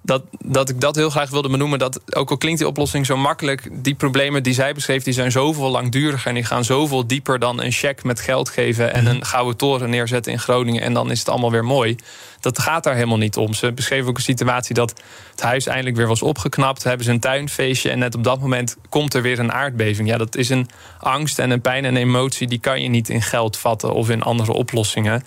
[0.05, 1.79] dat, dat ik dat heel graag wilde benoemen.
[1.79, 5.31] Dat ook al klinkt die oplossing zo makkelijk, die problemen die zij beschreef, die zijn
[5.31, 9.25] zoveel langduriger en die gaan zoveel dieper dan een cheque met geld geven en een
[9.25, 11.95] gouden toren neerzetten in Groningen en dan is het allemaal weer mooi.
[12.39, 13.53] Dat gaat daar helemaal niet om.
[13.53, 14.93] Ze beschreef ook een situatie dat
[15.31, 16.83] het huis eindelijk weer was opgeknapt.
[16.83, 20.07] Hebben ze een tuinfeestje en net op dat moment komt er weer een aardbeving.
[20.07, 23.21] Ja, dat is een angst en een pijn en emotie die kan je niet in
[23.21, 25.23] geld vatten of in andere oplossingen.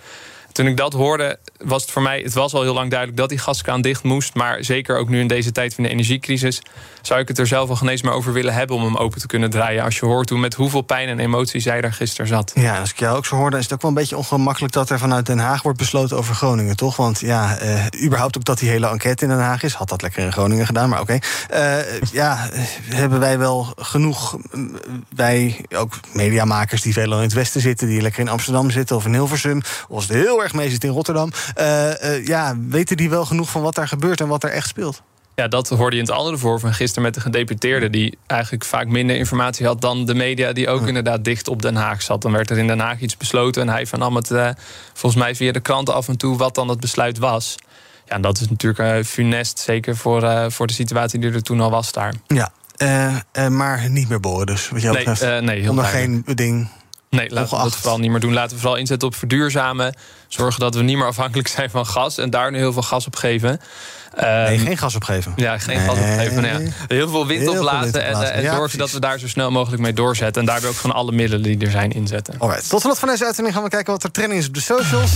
[0.58, 3.28] Toen ik dat hoorde, was het voor mij, het was al heel lang duidelijk dat
[3.28, 4.34] die gaskraan dicht moest.
[4.34, 6.62] Maar zeker ook nu in deze tijd van de energiecrisis,
[7.02, 9.26] zou ik het er zelf al genees maar over willen hebben om hem open te
[9.26, 9.84] kunnen draaien.
[9.84, 12.52] Als je hoort hoe met hoeveel pijn en emotie zij daar gisteren zat.
[12.54, 14.90] Ja, als ik jou ook zo hoorde, is het ook wel een beetje ongemakkelijk dat
[14.90, 16.96] er vanuit Den Haag wordt besloten over Groningen, toch?
[16.96, 20.02] Want ja, uh, überhaupt ook dat die hele enquête in Den Haag is, had dat
[20.02, 21.18] lekker in Groningen gedaan, maar oké.
[21.52, 21.76] Uh,
[22.12, 22.48] ja,
[22.84, 24.36] hebben wij wel genoeg,
[25.16, 29.04] wij ook mediamakers die veel in het westen zitten, die lekker in Amsterdam zitten of
[29.04, 31.30] in Hilversum, het heel erg mee zit in Rotterdam.
[31.58, 34.68] Uh, uh, ja, weten die wel genoeg van wat daar gebeurt en wat er echt
[34.68, 35.02] speelt?
[35.38, 37.90] Ja, dat hoorde je in het andere voor van gisteren met de gedeputeerde...
[37.90, 40.52] die eigenlijk vaak minder informatie had dan de media...
[40.52, 42.22] die ook inderdaad dicht op Den Haag zat.
[42.22, 44.48] Dan werd er in Den Haag iets besloten en hij vernam het uh,
[44.92, 46.36] volgens mij via de kranten af en toe...
[46.36, 47.56] wat dan het besluit was.
[48.04, 51.42] Ja, en dat is natuurlijk uh, funest, zeker voor, uh, voor de situatie die er
[51.42, 52.14] toen al was daar.
[52.26, 52.50] Ja,
[53.48, 55.42] maar niet meer boren dus, wat jou nee, betreft.
[55.42, 56.68] nee, heel geen ding...
[57.10, 58.32] Nee, laten we dat vooral niet meer doen.
[58.32, 59.94] Laten we vooral inzetten op verduurzamen.
[60.28, 62.18] Zorgen dat we niet meer afhankelijk zijn van gas.
[62.18, 63.60] En daar nu heel veel gas op geven.
[64.18, 65.32] Um, nee, geen gas opgeven.
[65.36, 65.86] Ja, geen nee.
[65.86, 66.42] gas opgeven.
[66.42, 68.78] Nou ja, heel veel wind Heel veel wind En, Ja, zorgen precies.
[68.78, 70.40] dat we daar zo snel mogelijk mee doorzetten.
[70.42, 72.34] En daarbij ook gewoon alle middelen die er zijn inzetten.
[72.38, 72.68] Alright.
[72.68, 75.10] Tot slot van deze uitzending gaan we kijken wat er trending is op de socials.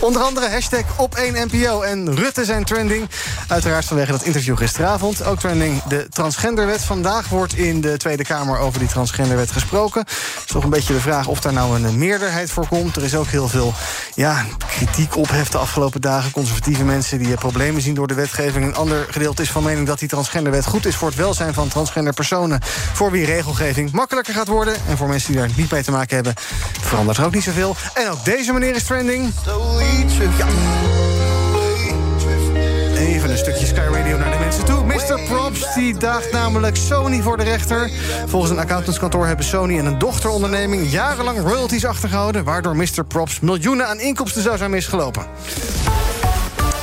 [0.00, 3.08] Onder andere hashtag op 1 NPO en Rutte zijn trending.
[3.48, 5.24] Uiteraard vanwege dat interview gisteravond.
[5.24, 6.84] Ook trending de transgenderwet.
[6.84, 10.00] Vandaag wordt in de Tweede Kamer over die transgenderwet gesproken.
[10.00, 12.96] Het is toch een beetje de vraag of daar nou een meerderheid voor komt.
[12.96, 13.74] Er is ook heel veel
[14.14, 16.30] ja, kritiek ophef de afgelopen dagen.
[16.30, 18.64] Conservatieve mensen die problemen zien door de wetgeving.
[18.64, 20.96] Een ander gedeelte is van mening dat die transgenderwet goed is...
[20.96, 22.60] voor het welzijn van transgender personen.
[22.92, 24.74] Voor wie regelgeving makkelijker gaat worden.
[24.88, 26.34] En voor mensen die daar niet mee te maken hebben...
[26.80, 27.76] verandert er ook niet zoveel.
[27.94, 29.32] En ook deze meneer is trending.
[32.98, 34.84] Even een stukje Sky Radio naar de mensen toe.
[34.84, 35.20] Mr.
[35.28, 37.90] Props die daagt namelijk Sony voor de rechter.
[38.26, 40.90] Volgens een accountantskantoor hebben Sony en een dochteronderneming...
[40.90, 42.44] jarenlang royalties achtergehouden...
[42.44, 43.04] waardoor Mr.
[43.08, 45.26] Props miljoenen aan inkomsten zou zijn misgelopen.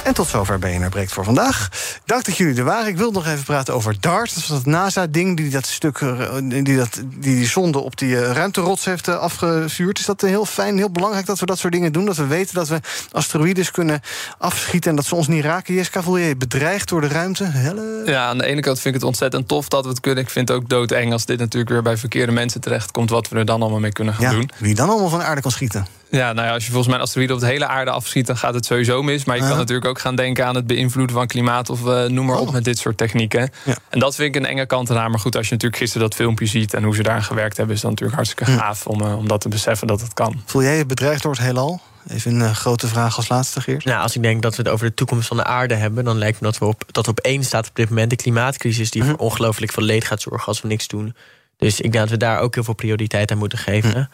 [0.08, 1.70] En tot zover BNR breekt voor vandaag.
[2.06, 2.88] Dank dat jullie er waren.
[2.88, 4.36] Ik wil nog even praten over DART.
[4.36, 8.20] Dat was dat NASA-ding die dat stuk, eh, die, dat, die die zonde op die
[8.20, 10.00] eh, ruimterots heeft eh, afgevuurd.
[10.00, 12.06] Is dat heel fijn, heel belangrijk dat we dat soort dingen doen?
[12.06, 12.80] Dat we weten dat we
[13.12, 14.02] asteroïdes kunnen
[14.38, 15.74] afschieten en dat ze ons niet raken.
[15.74, 17.44] Jeska, voel je je bedreigd door de ruimte?
[17.44, 18.02] Helle?
[18.06, 20.24] Ja, aan de ene kant vind ik het ontzettend tof dat we het kunnen.
[20.24, 23.10] Ik vind het ook doodeng als dit natuurlijk weer bij verkeerde mensen terechtkomt...
[23.10, 24.50] wat we er dan allemaal mee kunnen gaan Ja, doen.
[24.58, 25.97] wie dan allemaal van de aarde kan schieten.
[26.12, 28.28] Ja, nou ja, als je volgens mij een asteroïde op de hele aarde afschiet...
[28.28, 29.26] dan gaat het sowieso mis.
[29.26, 29.48] Maar je Ja.
[29.48, 31.70] kan natuurlijk ook gaan denken aan het beïnvloeden van klimaat...
[31.70, 32.42] of eh, noem maar Oh.
[32.48, 33.50] op met dit soort technieken.
[33.90, 35.10] En dat vind ik een enge kant eraan.
[35.12, 36.74] Maar goed, als je natuurlijk gisteren dat filmpje ziet...
[36.74, 37.76] en hoe ze daar gewerkt hebben...
[37.76, 40.42] is dat natuurlijk hartstikke gaaf om, eh, om dat te beseffen dat het kan.
[40.46, 41.82] Voel jij je bedreigd door het heelal?
[42.08, 43.86] Even een eh, grote vraag als laatste, Geert.
[43.86, 46.18] Nou, als ik denk dat we het over de toekomst van de aarde hebben, dan
[46.18, 49.04] lijkt me dat we op, dat op één staat op dit moment de klimaatcrisis, die
[49.04, 51.16] voor ongelooflijk veel leed gaat zorgen als we niks doen.
[51.58, 54.10] Dus ik denk dat we daar ook heel veel prioriteit aan moeten geven.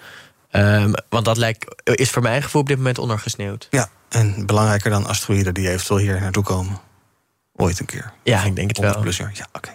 [0.54, 3.68] Ehm, want dat lijkt, is voor mijn gevoel op dit moment ondergesneeuwd.
[3.70, 6.80] Ja, en belangrijker dan asteroïden die eventueel hier naartoe komen.
[7.56, 8.12] Ooit een keer.
[8.24, 9.04] Ja, ik denk het 100 wel.
[9.04, 9.32] plus jaar.
[9.34, 9.70] Ja, oké.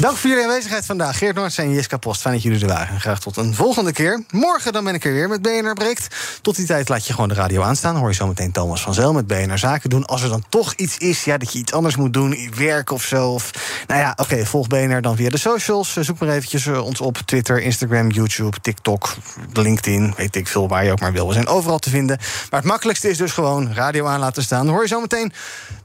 [0.00, 1.18] Dank voor jullie aanwezigheid vandaag.
[1.18, 2.20] Geert Noords en Jiska Post.
[2.20, 2.88] Fijn dat jullie er waren.
[2.88, 4.24] En graag tot een volgende keer.
[4.30, 6.16] Morgen dan ben ik er weer met BNR Breekt.
[6.42, 7.96] Tot die tijd laat je gewoon de radio aanstaan.
[7.96, 10.04] Hoor je zo meteen Thomas van Zel met BNR Zaken doen.
[10.04, 13.02] Als er dan toch iets is, ja, dat je iets anders moet doen, werk of
[13.02, 13.30] zo.
[13.30, 13.50] Of,
[13.86, 15.92] nou ja, oké, volg BNR dan via de socials.
[15.92, 19.14] Zoek maar eventjes eh, ons op Twitter, Instagram, YouTube, TikTok,
[19.52, 20.14] LinkedIn.
[20.16, 21.26] Weet ik veel waar je ook maar wil.
[21.26, 22.18] We zijn overal te vinden.
[22.50, 24.64] Maar het makkelijkste is dus gewoon radio aan laten staan.
[24.64, 25.32] Dan hoor je zo meteen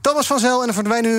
[0.01, 0.59] Thomas van Zel.
[0.59, 1.18] En dan verdwijnen, nu,